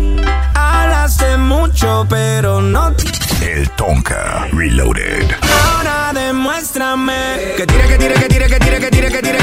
hablas 0.52 1.16
de 1.16 1.36
mucho, 1.36 2.06
pero 2.10 2.60
no. 2.60 2.92
El 3.40 3.70
Tonka 3.76 4.48
Reloaded. 4.50 5.30
Ahora 5.76 6.10
demuéstrame 6.12 7.54
que 7.56 7.68
tire, 7.68 7.86
que 7.86 7.98
tire, 7.98 8.14
que 8.14 8.28
tire, 8.28 8.46
que 8.48 8.58
tire, 8.58 8.80
que 8.80 8.90
tire, 8.90 9.10
que 9.12 9.22
tire, 9.22 9.37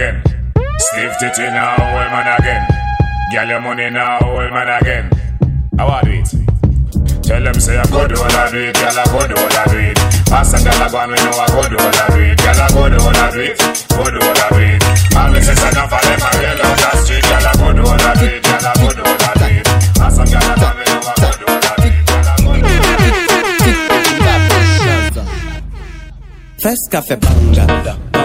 again. 0.00 0.22
Stiff 0.78 1.12
titty 1.20 1.46
now, 1.52 1.76
old 1.76 2.08
man 2.08 2.28
again. 2.40 2.64
Girl 3.32 3.48
your 3.48 3.60
money 3.60 3.90
now, 3.90 4.18
old 4.24 4.50
man 4.50 4.68
again. 4.80 5.10
How 5.76 5.88
I 5.88 6.02
do 6.02 6.10
it? 6.12 6.30
Tell 7.22 7.42
them 7.42 7.54
say 7.60 7.76
I 7.76 7.84
go 7.90 8.08
do 8.08 8.16
all 8.16 8.32
I 8.32 8.50
do 8.50 8.58
it, 8.58 8.74
girl 8.74 8.98
I 8.98 9.04
go 9.12 9.28
do 9.28 9.34
all 9.36 9.52
I 9.52 9.64
do 9.68 9.78
it. 9.78 9.98
Ask 10.32 10.56
a 10.56 10.64
girl 10.64 10.82
I 10.82 10.88
go 10.90 10.98
and 11.04 11.12
we 11.12 11.18
know 11.20 11.36
I 11.36 11.46
go 11.52 11.68
do 11.68 11.76
all 11.76 11.92
I 11.92 12.08
do 12.08 12.20
it, 12.24 12.38
girl 12.40 12.60
I 12.60 12.68
go 12.72 12.88
do 12.88 12.96
all 12.96 13.12
I 13.12 13.30
do 13.30 13.40
it, 13.44 13.58
go 13.60 14.04
do 14.08 14.20
all 14.24 14.40
I 14.40 14.48
do 14.50 14.60
it. 14.72 14.80
All 15.16 15.28
me 15.30 15.40
say 15.44 15.52
enough 15.68 15.90
for 15.92 16.00
them 16.00 16.20
I 16.24 16.32
real 16.40 16.60
out 16.64 16.80
the 16.80 16.88
street, 17.04 17.24
girl 17.28 17.44
I 17.44 17.52
go 17.60 17.68
do 17.76 17.82
all 17.84 18.00
I 18.00 18.16
do 18.16 18.24
it, 18.24 18.40
girl 18.40 18.64
I 18.64 18.72
go 18.80 18.88
do 18.96 19.02
all 19.04 19.20
I 19.20 19.36
do 19.36 19.46
it. 19.52 19.68
Ask 20.00 20.16
a 20.16 20.24
girl 20.24 20.48
I 20.48 20.56
go 20.56 20.64
and 20.64 20.80
we 20.80 20.84
know 20.88 21.00
I 21.04 21.14
go 21.20 21.28
do 21.36 21.44
all 21.44 21.60
I 21.60 21.76
do 21.76 21.92
it, 21.92 22.08
girl 22.08 22.24
I 22.24 22.40
go 22.40 22.52
do 22.56 22.64
all 22.64 22.80
I 22.80 23.04
do 23.60 23.68
it. 23.68 24.00
Fresh 26.60 26.84
cafe 26.90 27.16
banga, 27.16 27.64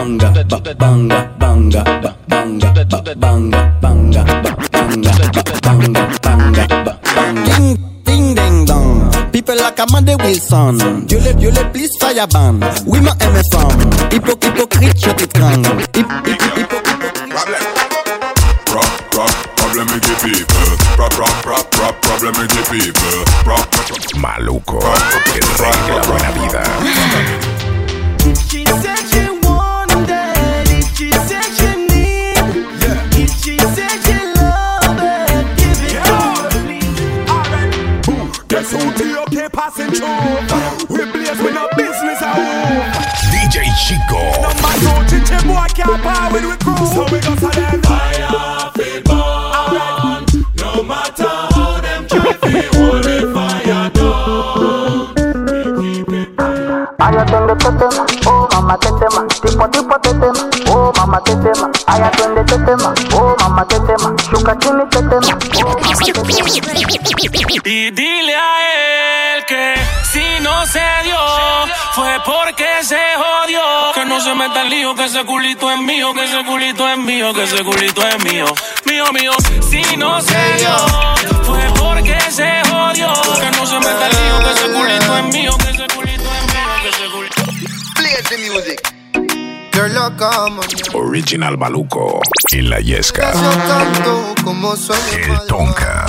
banga, 0.06 0.44
ba- 0.46 0.76
banga, 0.78 1.30
banga, 1.40 1.84
ba- 1.84 2.16
banga, 2.30 2.70
ba- 2.86 3.16
banga, 3.16 3.62
banga, 3.82 4.24
ba- 4.44 4.56
banga, 4.72 5.12
ba- 5.34 5.44
banga, 5.64 6.08
banga, 6.22 6.66
ba- 6.86 6.98
banga. 7.16 7.56
Ding, 7.58 7.78
ding, 8.06 8.36
ding, 8.36 8.66
dong. 8.66 9.10
People 9.32 9.56
like 9.56 9.80
Amanda 9.80 10.16
Wilson. 10.18 10.78
Dieu 11.08 11.20
le, 11.20 11.34
Dieu 11.34 11.50
le, 11.52 11.64
please 11.72 11.90
fire 12.00 12.28
ban. 12.28 12.60
Oui, 12.86 13.00
ma 13.02 13.12
MFM. 13.20 13.80
Hypo, 14.12 14.34
hypocrite, 14.42 15.00
je 15.06 15.10
t'étrangle. 15.12 15.82
Hip, 15.96 16.06
hip, 16.26 16.42
hip, 16.56 16.72
Rock, 18.74 18.92
rock, 19.16 19.34
problem 19.56 19.88
with 19.88 20.04
the 20.04 20.16
people. 20.22 20.70
Rock, 20.98 21.18
rock, 21.18 21.46
rock, 21.46 21.68
rock, 21.80 21.96
problem 22.02 22.34
with 22.38 22.52
the 22.52 22.64
people. 22.70 23.24
Rock, 23.46 23.68
Maluco, 24.18 24.80
el 25.34 25.48
rey 25.58 25.78
de 25.88 25.94
la 25.96 26.02
buena 26.04 26.32
vida. 26.32 26.64
She 28.50 28.66
said 28.66 29.05
passing 39.56 39.92
through. 39.92 40.96
We 40.96 41.06
blaze 41.12 41.40
with 41.42 41.54
no 41.56 41.68
business 41.78 42.22
at 42.22 42.36
home. 42.36 42.92
DJ 43.32 43.64
Chico. 43.80 44.20
Number 44.44 44.74
two, 45.08 45.20
chiche 45.26 45.44
boy 45.48 45.66
can't 45.74 46.02
power 46.04 46.32
with 46.34 46.44
we 46.44 46.56
crew. 46.60 46.86
So 46.94 47.04
we 47.12 47.20
go 47.24 47.34
for 47.40 47.52
them. 47.56 47.82
Fire, 47.82 48.72
feel 48.76 49.02
burn. 49.08 50.26
No 50.60 50.84
matter 50.84 51.34
how 51.56 51.80
them 51.82 52.08
try 52.08 52.34
to 52.34 52.50
hold 52.76 53.04
the 53.04 53.16
fire 53.34 53.90
down. 53.96 55.16
Aya 57.00 57.24
twende 57.26 57.56
tetema, 57.56 58.06
oh 58.28 58.48
mama 58.52 58.78
tetema, 58.78 59.22
tipo 59.28 59.68
tipo 59.68 59.96
tetema, 60.00 60.44
oh 60.44 60.55
mama 61.16 61.24
tetema. 61.24 61.72
Aya 61.88 62.12
twende 62.12 62.44
tetema, 62.44 62.94
oh 63.14 63.36
mama 63.40 63.66
tetema, 63.66 64.16
shuka 64.30 64.56
chini 64.60 64.86
tetema, 64.90 65.38
oh. 65.64 65.76
Y 67.64 67.92
dile 67.92 68.36
a 68.36 69.36
él 69.36 69.46
que 69.46 69.76
si 70.12 70.40
no 70.42 70.66
se 70.66 70.84
dio 71.04 71.18
fue 71.94 72.18
porque 72.26 72.84
se 72.84 73.00
jodió. 73.16 73.62
Que 73.94 74.06
no 74.06 74.20
se 74.20 74.34
meta 74.36 74.62
en 74.64 74.70
lío, 74.70 74.96
que 74.96 75.06
ese 75.06 75.24
culito 75.26 75.72
es 75.72 75.80
mío, 75.80 76.14
que 76.14 76.26
ese 76.26 76.44
culito 76.46 76.90
es 76.90 76.98
mío, 76.98 77.34
que 77.34 77.44
ese 77.44 77.64
culito 77.64 78.02
es 78.08 78.24
mío. 78.24 78.46
Mío, 78.86 79.06
mío. 79.14 79.32
Si 79.70 79.96
no 79.98 80.22
se 80.22 80.54
dio 80.58 80.76
fue 81.44 81.64
porque 81.80 82.20
se 82.30 82.62
jodió. 82.70 83.14
Que 83.40 83.52
no 83.52 83.66
se 83.66 83.80
meta 83.80 84.10
en 84.10 84.16
lío, 84.18 84.40
que 84.40 84.52
ese 84.52 84.68
culito 84.74 85.18
es 85.18 85.24
mío, 85.34 85.58
que 85.58 85.70
ese 85.70 85.88
culito 85.96 86.32
es 86.34 86.44
mío, 86.54 86.72
que 86.82 86.90
ese 86.90 87.06
culito. 87.12 87.44
Play 87.96 88.16
the 88.30 88.38
music. 88.50 88.95
You're 89.76 89.90
mami. 89.90 90.62
Original 90.94 91.58
Baluco. 91.58 92.22
Y 92.54 92.62
la 92.62 92.80
Yesca. 92.80 93.34
Como. 94.42 94.74
El 94.74 95.48
Tonka. 95.48 96.06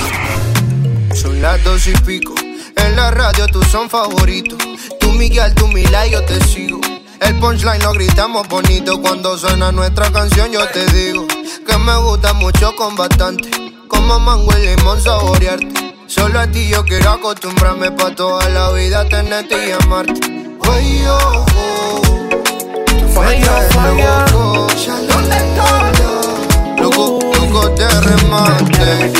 Son 1.12 1.42
las 1.42 1.64
dos 1.64 1.84
y 1.88 1.92
pico. 1.94 2.32
En 2.76 2.94
la 2.94 3.10
radio 3.10 3.48
tú 3.48 3.60
son 3.64 3.90
favoritos. 3.90 4.56
Tú 5.00 5.10
Miguel, 5.10 5.52
tú 5.56 5.66
Mila 5.66 6.06
y 6.06 6.12
yo 6.12 6.24
te 6.24 6.40
sigo. 6.44 6.80
El 7.20 7.34
punchline 7.40 7.82
lo 7.82 7.92
gritamos 7.92 8.46
bonito. 8.46 9.02
Cuando 9.02 9.36
suena 9.36 9.72
nuestra 9.72 10.12
canción 10.12 10.52
yo 10.52 10.64
te 10.68 10.86
digo 10.92 11.26
que 11.26 11.76
me 11.76 11.96
gusta 11.96 12.34
mucho 12.34 12.76
con 12.76 12.94
bastante. 12.94 13.50
Como 13.88 14.20
mango 14.20 14.56
y 14.56 14.64
limón 14.64 15.02
saborearte. 15.02 15.96
Solo 16.06 16.38
a 16.38 16.46
ti 16.46 16.68
yo 16.68 16.84
quiero 16.84 17.10
acostumbrarme 17.10 17.90
pa' 17.90 18.14
toda 18.14 18.48
la 18.48 18.70
vida 18.70 19.08
tenerte 19.08 19.56
y 19.66 19.72
amarte. 19.72 20.20
Oye, 20.60 21.10
oh, 21.10 21.44
oh. 21.44 21.85
Falla, 23.16 23.54
falla. 23.70 24.26
¿Dónde 25.08 25.36
estoy? 25.36 26.82
Loco, 26.82 27.18
loco 27.34 27.68
de 27.70 27.88
remate. 28.02 29.12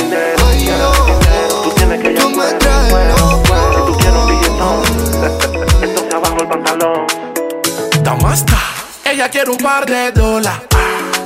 Oye, 0.45 0.71
oh, 0.83 1.19
oh. 1.49 1.73
Tú 1.73 2.29
me 2.29 2.43
traes 2.59 2.93
loco. 3.09 3.55
Entonces 5.81 6.13
abajo 6.13 6.37
el 6.41 6.47
pantalón. 6.47 7.07
Damasta, 8.03 8.57
ella 9.03 9.29
quiere 9.29 9.49
un 9.49 9.57
par 9.57 9.87
de 9.87 10.11
dólares. 10.11 10.61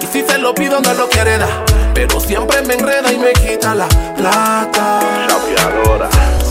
Y 0.02 0.06
si 0.06 0.24
se 0.24 0.38
lo 0.38 0.56
pido, 0.56 0.80
no 0.80 0.94
lo 0.94 1.10
quiere 1.10 1.38
dar. 1.38 1.66
Pero 1.94 2.22
siempre 2.22 2.62
me 2.62 2.76
enreda 2.76 3.12
y 3.12 3.18
me 3.18 3.34
quita 3.34 3.76
la 3.76 3.88
plata. 4.16 5.02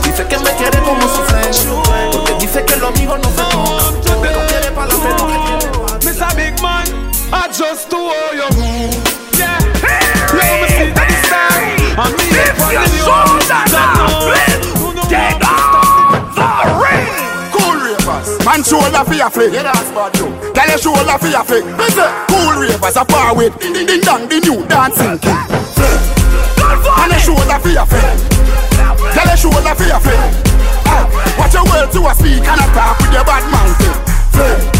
Dice 0.04 0.26
que 0.26 0.38
me 0.38 0.50
quiere 0.56 0.78
como 0.80 1.00
su 1.00 1.22
friend. 1.22 1.56
Porque 2.12 2.34
dice 2.38 2.62
que 2.62 2.76
los 2.76 2.90
amigos 2.90 3.18
no 3.22 3.30
se 3.30 3.42
tocan. 3.50 4.20
Pero 4.20 4.46
quiere 4.48 4.70
para 4.72 4.88
la 4.88 4.94
pena 4.96 5.69
I 7.32 7.48
just 7.52 7.90
to 7.90 7.96
owe 7.96 8.32
you 8.34 8.48
move. 8.58 8.94
Yeah. 9.38 9.58
Yo 10.30 10.42
me 10.60 10.68
siento 10.68 11.00
que 11.06 11.14
está. 11.14 11.48
A 11.96 12.08
mí 12.08 12.24
es 12.30 12.50
cuando 12.56 12.84
yo. 12.96 14.20
Cool 17.52 17.80
ravers, 17.80 18.44
man 18.44 18.62
shoulder 18.64 19.04
for 19.04 19.14
your 19.14 19.30
flick. 19.30 19.52
Yeah, 19.52 19.62
that's 19.64 19.90
bad 19.90 20.12
too. 20.14 20.30
Tell 20.54 20.68
your 20.68 20.78
shoulder 20.78 21.18
for 21.18 21.28
your 21.28 21.44
flick. 21.44 21.64
Cool 22.28 22.60
ravers 22.60 22.96
a 22.96 23.04
far 23.04 23.34
with. 23.34 23.58
Ding 23.60 23.72
ding 23.72 23.86
ding 23.86 24.00
dong, 24.00 24.28
the 24.28 24.40
new 24.40 24.66
dancing 24.66 25.18
king. 25.18 25.36
And 26.98 27.12
your 27.12 27.20
shoulder 27.20 27.58
for 27.58 27.68
your 27.68 27.86
flick. 27.86 28.18
Tell 29.14 29.26
your 29.26 29.36
shoulder 29.36 29.74
for 29.74 29.84
your 29.84 30.00
flick. 30.00 30.18
Watch 31.38 31.54
your 31.54 31.64
words 31.64 31.92
to 31.94 32.06
a 32.06 32.14
speak 32.14 32.44
and 32.44 32.60
a 32.60 32.66
talk 32.74 32.98
with 32.98 33.12
your 33.12 33.24
bad 33.24 33.44
mouth. 33.50 33.76
Flick. 34.32 34.79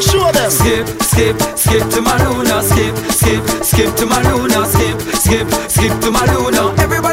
Show 0.00 0.30
them. 0.32 0.50
Skip, 0.50 0.86
skip, 1.02 1.36
skip 1.56 1.84
to 1.90 2.00
my 2.00 2.16
Luna. 2.24 2.62
Skip, 2.62 2.94
skip, 3.10 3.42
skip 3.64 3.94
to 3.96 4.06
my 4.06 4.20
Luna. 4.22 4.64
Skip, 4.66 5.00
skip, 5.18 5.46
skip 5.68 6.00
to 6.00 6.10
my 6.10 6.24
Luna. 6.32 6.74
Everybody 6.78 7.07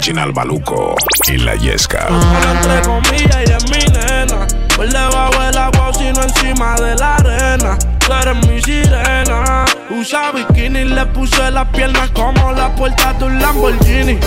Original 0.00 0.32
Baluco. 0.32 0.94
Y 1.28 1.36
la 1.36 1.54
Yesca. 1.56 2.08
Entre 2.08 2.80
comillas 2.88 3.36
y 3.46 3.52
es 3.52 3.64
mi 3.70 3.84
nena. 3.92 4.46
Por 4.74 4.88
debajo 4.88 5.42
del 5.42 5.58
agua, 5.58 5.92
sino 5.92 6.22
encima 6.22 6.74
de 6.76 6.94
la 6.94 7.16
arena. 7.16 7.78
Tú 7.98 8.10
eres 8.14 8.46
mi 8.48 8.62
sirena. 8.62 9.66
Usa 9.90 10.32
bikini, 10.32 10.84
le 10.84 11.04
puse 11.04 11.50
las 11.50 11.68
piernas 11.68 12.10
como 12.12 12.50
la 12.52 12.74
puerta 12.74 13.12
de 13.12 13.26
un 13.26 13.42
Lamborghini. 13.42 14.18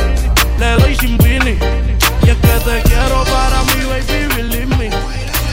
Le 0.60 0.76
doy 0.78 0.96
sin 0.96 1.18
vini. 1.18 1.58
Y 2.22 2.30
es 2.30 2.38
que 2.38 2.60
te 2.70 2.82
quiero 2.84 3.24
para 3.24 3.64
mi 3.64 3.84
baby, 3.86 4.36
believe 4.36 4.78
me. 4.78 4.92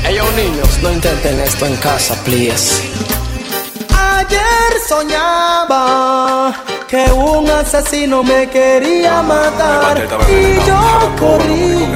Ellos 0.07 0.31
niños, 0.35 0.68
no 0.83 0.93
intenten 0.93 1.41
esto 1.41 1.64
en 1.64 1.77
casa, 1.77 2.14
please. 2.25 2.83
Ayer 3.89 4.73
soñaba 4.87 6.53
que 6.91 7.05
un 7.12 7.49
asesino 7.49 8.24
me 8.24 8.51
quería 8.51 9.22
matar 9.22 9.97
y 10.28 10.66
yo 10.66 11.16
corrí. 11.20 11.86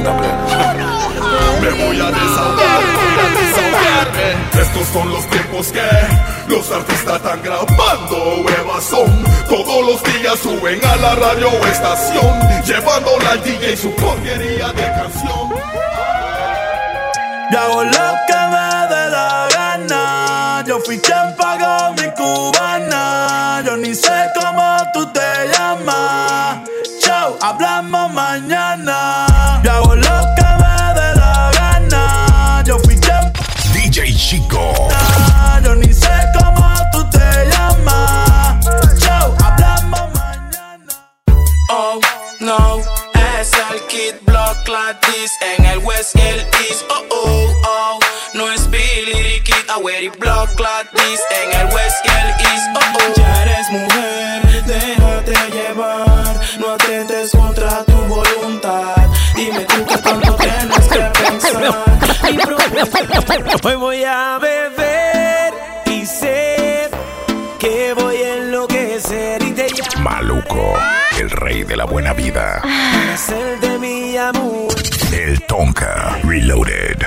Me 1.60 1.70
voy 1.70 2.00
a 2.00 2.10
desahogar, 2.12 2.80
voy 2.94 3.14
a 3.18 3.28
desahogarme. 3.40 4.22
Eh. 4.22 4.62
Estos 4.62 4.86
son 4.92 5.10
los 5.10 5.26
tiempos 5.30 5.72
que 5.72 5.80
los 6.46 6.70
artistas 6.70 7.16
están 7.16 7.42
grabando 7.42 8.42
huevas. 8.44 8.88
Todos 9.48 9.84
los 9.84 10.02
días 10.04 10.38
suben 10.38 10.80
a 10.84 10.96
la 10.96 11.14
radio 11.16 11.48
estación, 11.72 12.62
llevando 12.64 13.18
la 13.18 13.36
DJ 13.38 13.76
su 13.76 13.90
porquería 13.96 14.68
de 14.72 14.82
canción. 14.82 15.50
Ya 17.50 17.62
hago 17.64 17.84
lo 17.84 18.08
que 18.28 18.40
me 18.52 18.94
dé 18.94 19.10
la 19.10 19.48
gana, 19.52 20.64
yo 20.66 20.78
fui 20.80 21.00
champa 21.00 21.43
East, 45.16 45.42
en 45.42 45.64
el 45.66 45.78
West, 45.78 46.16
el 46.16 46.40
East. 46.40 46.84
Oh, 46.88 47.04
oh, 47.10 47.62
oh. 47.66 47.98
No 48.34 48.50
es 48.50 48.68
Billy 48.70 49.40
Kid, 49.42 49.68
Aguero 49.68 50.04
y 50.04 50.08
Block 50.08 50.54
Gladys. 50.56 51.20
En 51.30 51.60
el 51.60 51.66
West, 51.74 51.96
el 52.04 52.30
East. 52.46 52.66
Oh, 52.74 52.80
oh. 52.80 53.12
Ya 53.16 53.42
eres 53.42 53.70
mujer, 53.70 54.64
déjate 54.66 55.34
llevar. 55.52 56.40
No 56.58 56.72
atentes 56.72 57.30
contra 57.30 57.84
tu 57.84 57.92
voluntad. 57.92 58.96
Dime 59.34 59.64
tú 59.64 59.84
qué 59.86 59.98
tanto 59.98 60.34
tienes 60.36 60.88
que 60.88 60.98
pensar. 61.22 61.84
Hoy 63.62 63.74
voy 63.76 64.04
a 64.04 64.38
beber 64.38 65.54
y 65.86 66.06
sé 66.06 66.90
que 67.58 67.94
voy 67.94 68.16
a 68.16 68.36
enloquecer 68.36 69.42
y 69.42 69.52
te. 69.52 69.66
Maluco, 70.00 70.74
el 71.18 71.30
rey 71.30 71.64
de 71.64 71.76
la 71.76 71.84
buena 71.84 72.12
vida. 72.12 72.62
Es 73.14 73.28
el 73.30 73.60
de 73.60 73.78
mi 73.78 74.16
amor. 74.16 74.53
Tonka 75.40 76.18
Reloaded. 76.24 77.06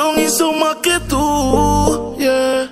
Relación 0.00 0.20
hizo 0.20 0.52
más 0.52 0.76
que 0.76 0.98
tú. 1.08 2.16
Yeah. 2.18 2.70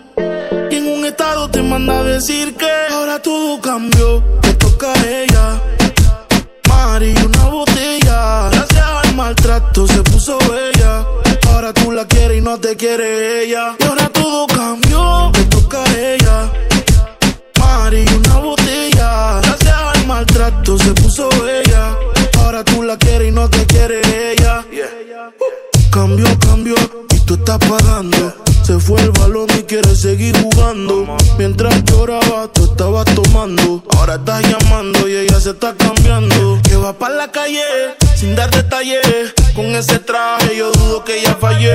Y 0.71 0.77
en 0.77 0.99
un 0.99 1.05
estado 1.05 1.51
te 1.51 1.63
manda 1.63 2.01
a 2.01 2.05
decir 2.05 2.55
que 2.57 2.71
ahora 2.91 3.21
todo 3.21 3.61
cambió. 3.61 4.23
Te 4.41 4.55
toca 4.55 4.93
a 4.93 5.07
ella. 5.07 5.61
Mari, 6.69 7.15
una 7.25 7.45
botella. 7.49 8.49
Gracias 8.51 8.85
al 9.05 9.15
maltrato 9.15 9.87
se 9.87 10.03
puso 10.03 10.39
bella. 10.39 11.05
Ahora 11.49 11.73
tú 11.73 11.93
la 11.93 12.07
quieres 12.07 12.39
y 12.39 12.41
no 12.41 12.59
te 12.59 12.77
quiere 12.77 13.18
estás 34.19 34.43
llamando 34.43 35.09
y 35.09 35.17
ella 35.17 35.41
se 35.41 35.51
está 35.51 35.75
cambiando. 35.75 36.61
Que 36.63 36.77
va 36.77 36.93
para 36.93 37.15
la 37.15 37.29
calle 37.31 37.63
sin 38.17 38.35
dar 38.35 38.51
detalles. 38.51 39.35
Con 39.55 39.67
ese 39.75 39.99
traje 39.99 40.57
yo 40.57 40.71
dudo 40.73 41.05
que 41.05 41.21
ella 41.21 41.37
fallé. 41.41 41.75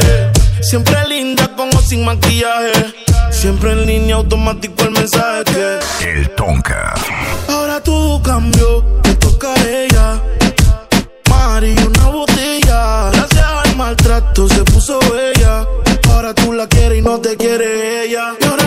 Siempre 0.61 0.95
linda 1.07 1.47
con 1.55 1.69
o 1.75 1.81
sin 1.81 2.05
maquillaje. 2.05 2.93
Siempre 3.31 3.71
en 3.71 3.85
línea 3.85 4.15
automático 4.15 4.83
el 4.83 4.91
mensaje 4.91 5.43
que 5.99 6.11
El 6.11 6.29
Tonka. 6.35 6.93
Ahora 7.49 7.81
todo 7.81 8.21
cambió, 8.21 8.83
te 9.01 9.15
toca 9.15 9.53
a 9.53 9.69
ella. 9.69 10.21
Mari, 11.29 11.75
una 11.77 12.05
botella. 12.07 13.09
Gracias 13.11 13.45
al 13.65 13.75
maltrato 13.75 14.47
se 14.47 14.63
puso 14.63 14.99
bella. 14.99 15.65
Ahora 16.09 16.33
tú 16.33 16.53
la 16.53 16.67
quieres 16.67 16.99
y 16.99 17.01
no 17.01 17.19
te 17.19 17.35
quiere 17.35 18.05
ella. 18.05 18.35
Y 18.39 18.45
ahora 18.45 18.62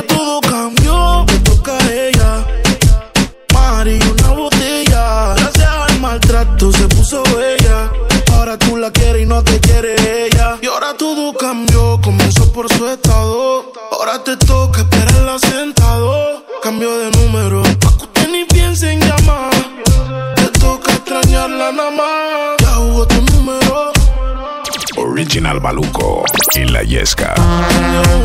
maltrato 6.66 6.72
se 6.72 6.88
puso 6.88 7.22
bella. 7.36 7.90
Ahora 8.32 8.59
tú 8.59 8.76
la 8.76 8.90
quieres 8.90 9.22
y 9.22 9.26
no 9.26 9.43
te 9.43 9.60
quiere 9.60 9.94
ella. 10.26 10.59
Y 10.60 10.66
ahora 10.66 10.94
todo 10.97 11.32
cambió, 11.34 12.01
comenzó 12.02 12.51
por 12.52 12.72
su 12.72 12.86
estado. 12.88 13.72
Ahora 13.93 14.22
te 14.22 14.36
toca 14.36 14.80
esperarla 14.80 15.38
sentado. 15.38 16.44
Cambio 16.62 16.97
de 16.98 17.10
número, 17.10 17.62
pa' 17.62 17.97
que 17.97 18.05
usted 18.05 18.28
ni 18.30 18.44
piense 18.44 18.93
en 18.93 19.01
llamar. 19.01 19.51
Te 20.36 20.47
toca 20.59 20.93
extrañarla 20.93 21.72
nada 21.72 21.90
más. 21.90 22.56
Ya 22.60 22.74
jugó 22.74 23.06
tu 23.06 23.20
número. 23.32 23.93
Original 24.97 25.60
Maluco, 25.60 26.24
en 26.55 26.72
la 26.72 26.82
Yesca. 26.82 27.34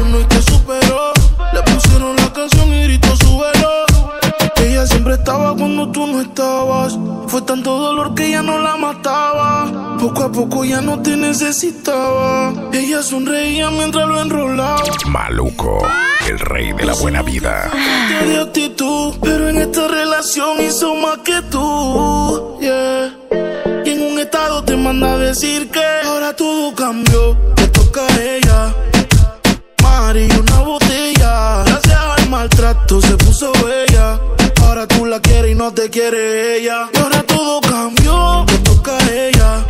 Uno 0.04 0.20
y 0.20 0.24
te. 0.26 0.42
Estaba 5.22 5.56
cuando 5.56 5.92
tú 5.92 6.08
no 6.08 6.20
estabas. 6.20 6.98
Fue 7.28 7.42
tanto 7.44 7.78
dolor 7.78 8.16
que 8.16 8.32
ya 8.32 8.42
no 8.42 8.58
la 8.60 8.76
mataba. 8.76 9.98
Poco 10.00 10.24
a 10.24 10.32
poco 10.32 10.66
ya 10.66 10.82
no 10.82 11.00
te 11.02 11.16
necesitaba. 11.16 12.54
Ella 12.74 13.04
sonreía 13.04 13.70
mientras 13.70 14.08
lo 14.08 14.20
enrolaba. 14.20 14.82
Maluco, 15.06 15.78
el 16.28 16.40
rey 16.40 16.74
de 16.74 16.86
la 16.86 16.94
buena 16.94 17.22
vida. 17.22 17.70
De 18.26 18.42
actitud, 18.42 19.16
pero 19.22 19.50
en 19.50 19.58
esta 19.58 19.88
relación 19.88 20.60
hizo 20.62 20.96
más 20.96 21.20
que 21.20 21.40
tú. 21.52 22.58
Yeah. 22.60 23.14
Y 23.86 23.90
en 23.92 24.02
un 24.14 24.20
estado 24.20 24.64
te 24.64 24.76
manda 24.76 25.14
a 25.14 25.18
decir 25.18 25.70
que 25.70 25.86
ahora 26.04 26.36
todo 26.36 26.74
cambió. 26.74 27.38
Te 27.56 27.68
toca 27.68 28.02
a 28.02 28.22
ella. 28.22 28.74
Mari, 29.84 30.28
una 30.40 30.60
botella. 30.62 31.64
Gracias 31.66 32.00
al 32.18 32.30
maltrato 32.30 33.00
se 33.02 33.16
puso 33.18 33.52
bella. 33.64 34.20
No 35.62 35.72
te 35.72 35.92
quiere 35.92 36.58
ella. 36.58 36.90
Y 36.92 36.98
ahora 36.98 37.22
todo 37.22 37.62
cambió. 37.62 38.46
Te 38.48 38.58
toca 38.70 38.98
a 38.98 39.12
ella. 39.12 39.64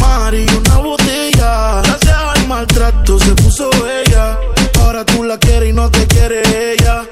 Mari, 0.00 0.46
una 0.56 0.76
botella. 0.78 1.82
Gracias 1.82 2.16
al 2.16 2.48
maltrato 2.48 3.18
se 3.18 3.34
puso 3.34 3.68
bella. 3.84 4.38
Ahora 4.80 5.04
tú 5.04 5.24
la 5.24 5.36
quieres 5.36 5.68
y 5.68 5.72
no 5.74 5.90
te 5.90 6.06
quiere 6.06 6.40
ella. 6.72 7.04